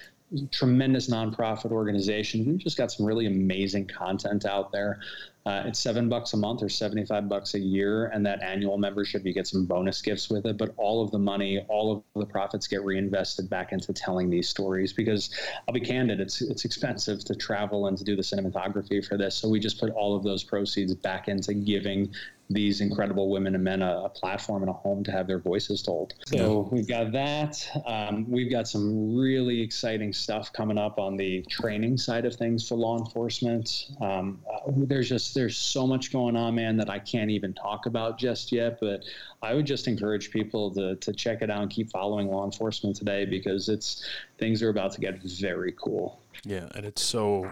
tremendous 0.50 1.08
nonprofit 1.08 1.70
organizations. 1.70 2.46
We've 2.46 2.58
just 2.58 2.76
got 2.76 2.92
some 2.92 3.06
really 3.06 3.26
amazing 3.26 3.86
content 3.86 4.44
out 4.44 4.72
there. 4.72 5.00
Uh, 5.46 5.62
it's 5.64 5.78
seven 5.78 6.08
bucks 6.08 6.32
a 6.32 6.36
month 6.36 6.60
or 6.60 6.68
75 6.68 7.28
bucks 7.28 7.54
a 7.54 7.58
year. 7.58 8.06
And 8.06 8.26
that 8.26 8.42
annual 8.42 8.78
membership, 8.78 9.24
you 9.24 9.32
get 9.32 9.46
some 9.46 9.64
bonus 9.64 10.02
gifts 10.02 10.28
with 10.28 10.44
it. 10.44 10.58
But 10.58 10.74
all 10.76 11.04
of 11.04 11.12
the 11.12 11.20
money, 11.20 11.64
all 11.68 11.92
of 11.92 12.02
the 12.20 12.26
profits 12.26 12.66
get 12.66 12.84
reinvested 12.84 13.48
back 13.48 13.70
into 13.70 13.92
telling 13.92 14.28
these 14.28 14.48
stories 14.48 14.92
because 14.92 15.30
I'll 15.68 15.74
be 15.74 15.80
candid, 15.80 16.18
it's, 16.18 16.42
it's 16.42 16.64
expensive 16.64 17.24
to 17.26 17.36
travel 17.36 17.86
and 17.86 17.96
to 17.96 18.02
do 18.02 18.16
the 18.16 18.22
cinematography 18.22 19.06
for 19.06 19.16
this. 19.16 19.36
So 19.36 19.48
we 19.48 19.60
just 19.60 19.78
put 19.78 19.90
all 19.90 20.16
of 20.16 20.24
those 20.24 20.42
proceeds 20.42 20.92
back 20.94 21.28
into 21.28 21.54
giving 21.54 22.12
these 22.48 22.80
incredible 22.80 23.28
women 23.28 23.54
and 23.54 23.64
men 23.64 23.82
a, 23.82 24.04
a, 24.04 24.08
platform 24.08 24.62
and 24.62 24.70
a 24.70 24.72
home 24.72 25.02
to 25.02 25.10
have 25.10 25.26
their 25.26 25.38
voices 25.38 25.82
told. 25.82 26.14
So 26.26 26.68
we've 26.70 26.86
got 26.86 27.10
that. 27.12 27.66
Um, 27.84 28.30
we've 28.30 28.50
got 28.50 28.68
some 28.68 29.16
really 29.16 29.60
exciting 29.60 30.12
stuff 30.12 30.52
coming 30.52 30.78
up 30.78 30.98
on 30.98 31.16
the 31.16 31.42
training 31.50 31.96
side 31.98 32.24
of 32.24 32.36
things 32.36 32.66
for 32.66 32.76
law 32.76 32.98
enforcement. 32.98 33.86
Um, 34.00 34.40
uh, 34.52 34.70
there's 34.76 35.08
just 35.08 35.34
there's 35.34 35.56
so 35.56 35.86
much 35.86 36.12
going 36.12 36.36
on, 36.36 36.54
man, 36.54 36.76
that 36.76 36.88
I 36.88 37.00
can't 37.00 37.30
even 37.30 37.52
talk 37.52 37.86
about 37.86 38.18
just 38.18 38.52
yet. 38.52 38.78
But 38.80 39.04
I 39.42 39.54
would 39.54 39.66
just 39.66 39.88
encourage 39.88 40.30
people 40.30 40.70
to 40.74 40.94
to 40.96 41.12
check 41.12 41.42
it 41.42 41.50
out 41.50 41.62
and 41.62 41.70
keep 41.70 41.90
following 41.90 42.28
law 42.28 42.44
enforcement 42.44 42.96
today 42.96 43.24
because 43.24 43.68
it's 43.68 44.04
things 44.38 44.62
are 44.62 44.68
about 44.68 44.92
to 44.92 45.00
get 45.00 45.20
very 45.22 45.72
cool. 45.72 46.20
Yeah, 46.44 46.68
and 46.76 46.86
it's 46.86 47.02
so 47.02 47.50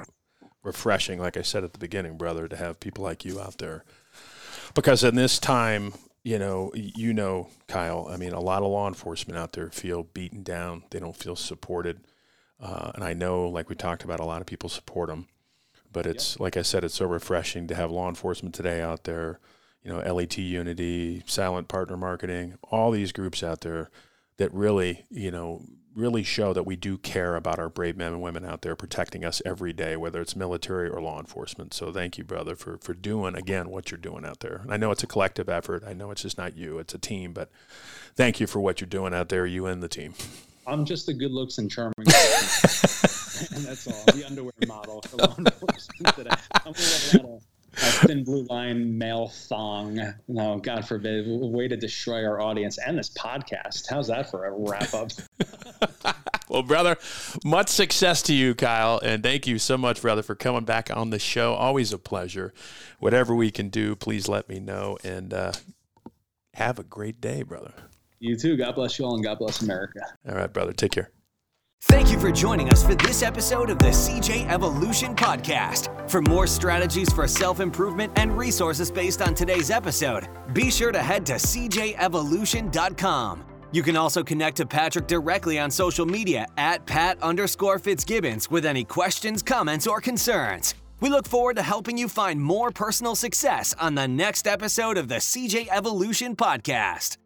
refreshing, 0.62 1.18
like 1.18 1.36
I 1.36 1.42
said 1.42 1.64
at 1.64 1.72
the 1.72 1.78
beginning, 1.78 2.16
brother, 2.16 2.46
to 2.46 2.56
have 2.56 2.78
people 2.78 3.02
like 3.02 3.24
you 3.24 3.40
out 3.40 3.58
there 3.58 3.84
because 4.74 5.04
in 5.04 5.14
this 5.14 5.38
time, 5.38 5.92
you 6.22 6.38
know, 6.38 6.72
you 6.74 7.12
know, 7.12 7.48
Kyle. 7.68 8.08
I 8.10 8.16
mean, 8.16 8.32
a 8.32 8.40
lot 8.40 8.62
of 8.62 8.68
law 8.68 8.88
enforcement 8.88 9.38
out 9.38 9.52
there 9.52 9.70
feel 9.70 10.04
beaten 10.04 10.42
down. 10.42 10.84
They 10.90 10.98
don't 10.98 11.16
feel 11.16 11.36
supported, 11.36 12.00
uh, 12.58 12.92
and 12.94 13.04
I 13.04 13.12
know, 13.12 13.46
like 13.48 13.68
we 13.68 13.76
talked 13.76 14.04
about, 14.04 14.20
a 14.20 14.24
lot 14.24 14.40
of 14.40 14.46
people 14.46 14.70
support 14.70 15.10
them. 15.10 15.28
But 15.92 16.06
it's 16.06 16.40
like 16.40 16.56
I 16.56 16.62
said, 16.62 16.82
it's 16.82 16.94
so 16.94 17.06
refreshing 17.06 17.68
to 17.68 17.74
have 17.74 17.90
law 17.90 18.08
enforcement 18.08 18.54
today 18.54 18.80
out 18.80 19.04
there. 19.04 19.38
You 19.82 19.92
know, 19.92 20.14
LET 20.14 20.38
Unity, 20.38 21.22
Silent 21.26 21.68
Partner 21.68 21.98
Marketing, 21.98 22.56
all 22.62 22.90
these 22.90 23.12
groups 23.12 23.42
out 23.42 23.60
there 23.60 23.90
that 24.38 24.52
really, 24.54 25.04
you 25.10 25.30
know, 25.30 25.62
really 25.94 26.22
show 26.22 26.52
that 26.52 26.64
we 26.64 26.76
do 26.76 26.98
care 26.98 27.36
about 27.36 27.58
our 27.58 27.68
brave 27.68 27.96
men 27.96 28.12
and 28.12 28.22
women 28.22 28.44
out 28.44 28.62
there 28.62 28.74
protecting 28.74 29.24
us 29.24 29.40
every 29.44 29.72
day, 29.72 29.96
whether 29.96 30.20
it's 30.20 30.34
military 30.34 30.88
or 30.88 31.00
law 31.00 31.20
enforcement. 31.20 31.72
So 31.72 31.92
thank 31.92 32.18
you, 32.18 32.24
brother, 32.24 32.56
for, 32.56 32.78
for 32.78 32.94
doing, 32.94 33.36
again, 33.36 33.70
what 33.70 33.90
you're 33.90 33.98
doing 33.98 34.24
out 34.24 34.40
there. 34.40 34.60
And 34.62 34.72
I 34.72 34.76
know 34.76 34.90
it's 34.90 35.02
a 35.02 35.06
collective 35.06 35.48
effort. 35.48 35.84
I 35.86 35.92
know 35.92 36.10
it's 36.10 36.22
just 36.22 36.38
not 36.38 36.56
you, 36.56 36.78
it's 36.78 36.94
a 36.94 36.98
team, 36.98 37.32
but 37.32 37.50
thank 38.14 38.40
you 38.40 38.46
for 38.46 38.60
what 38.60 38.80
you're 38.80 38.88
doing 38.88 39.14
out 39.14 39.28
there, 39.28 39.46
you 39.46 39.66
and 39.66 39.82
the 39.82 39.88
team. 39.88 40.14
I'm 40.66 40.84
just 40.84 41.06
the 41.06 41.14
good 41.14 41.30
looks 41.30 41.58
and 41.58 41.70
charming. 41.70 41.92
and 41.98 42.06
that's 42.06 43.86
all. 43.86 44.04
The 44.06 44.24
underwear 44.26 44.52
model 44.66 45.02
for 45.02 45.18
law 45.18 45.34
enforcement 45.38 46.16
today. 46.16 46.30
I'm 46.64 46.74
a 47.76 48.06
thin 48.06 48.24
blue 48.24 48.44
line 48.44 48.96
male 48.96 49.28
thong. 49.28 50.00
No, 50.28 50.58
God 50.58 50.86
forbid. 50.86 51.24
Way 51.26 51.68
to 51.68 51.76
destroy 51.76 52.24
our 52.24 52.40
audience 52.40 52.78
and 52.78 52.98
this 52.98 53.10
podcast. 53.10 53.88
How's 53.88 54.08
that 54.08 54.30
for 54.30 54.46
a 54.46 54.52
wrap 54.52 54.94
up? 54.94 55.10
well, 56.48 56.62
brother, 56.62 56.96
much 57.44 57.68
success 57.68 58.22
to 58.22 58.34
you, 58.34 58.54
Kyle. 58.54 59.00
And 59.02 59.22
thank 59.22 59.46
you 59.46 59.58
so 59.58 59.76
much, 59.76 60.02
brother, 60.02 60.22
for 60.22 60.34
coming 60.34 60.64
back 60.64 60.94
on 60.94 61.10
the 61.10 61.18
show. 61.18 61.54
Always 61.54 61.92
a 61.92 61.98
pleasure. 61.98 62.52
Whatever 62.98 63.34
we 63.34 63.50
can 63.50 63.68
do, 63.68 63.96
please 63.96 64.28
let 64.28 64.48
me 64.48 64.60
know. 64.60 64.98
And 65.04 65.34
uh, 65.34 65.52
have 66.54 66.78
a 66.78 66.84
great 66.84 67.20
day, 67.20 67.42
brother. 67.42 67.72
You 68.20 68.36
too. 68.36 68.56
God 68.56 68.74
bless 68.74 68.98
you 68.98 69.04
all 69.04 69.14
and 69.14 69.24
God 69.24 69.38
bless 69.38 69.60
America. 69.60 70.00
All 70.28 70.34
right, 70.34 70.52
brother. 70.52 70.72
Take 70.72 70.92
care. 70.92 71.10
Thank 71.88 72.10
you 72.10 72.18
for 72.18 72.32
joining 72.32 72.70
us 72.70 72.82
for 72.82 72.94
this 72.94 73.22
episode 73.22 73.68
of 73.68 73.78
the 73.78 73.90
CJ 73.90 74.48
Evolution 74.48 75.14
Podcast. 75.14 75.90
For 76.10 76.22
more 76.22 76.46
strategies 76.46 77.12
for 77.12 77.28
self 77.28 77.60
improvement 77.60 78.12
and 78.16 78.34
resources 78.36 78.90
based 78.90 79.20
on 79.20 79.34
today's 79.34 79.70
episode, 79.70 80.28
be 80.54 80.70
sure 80.70 80.92
to 80.92 81.02
head 81.02 81.26
to 81.26 81.34
cjevolution.com. 81.34 83.44
You 83.72 83.82
can 83.82 83.96
also 83.96 84.22
connect 84.22 84.56
to 84.58 84.66
Patrick 84.66 85.06
directly 85.06 85.58
on 85.58 85.70
social 85.70 86.06
media 86.06 86.46
at 86.56 86.86
Pat 86.86 87.22
underscore 87.22 87.78
Fitzgibbons 87.78 88.50
with 88.50 88.64
any 88.64 88.84
questions, 88.84 89.42
comments, 89.42 89.86
or 89.86 90.00
concerns. 90.00 90.74
We 91.00 91.10
look 91.10 91.28
forward 91.28 91.56
to 91.56 91.62
helping 91.62 91.98
you 91.98 92.08
find 92.08 92.40
more 92.40 92.70
personal 92.70 93.14
success 93.14 93.74
on 93.78 93.94
the 93.94 94.08
next 94.08 94.46
episode 94.46 94.96
of 94.96 95.08
the 95.08 95.16
CJ 95.16 95.68
Evolution 95.70 96.34
Podcast. 96.34 97.18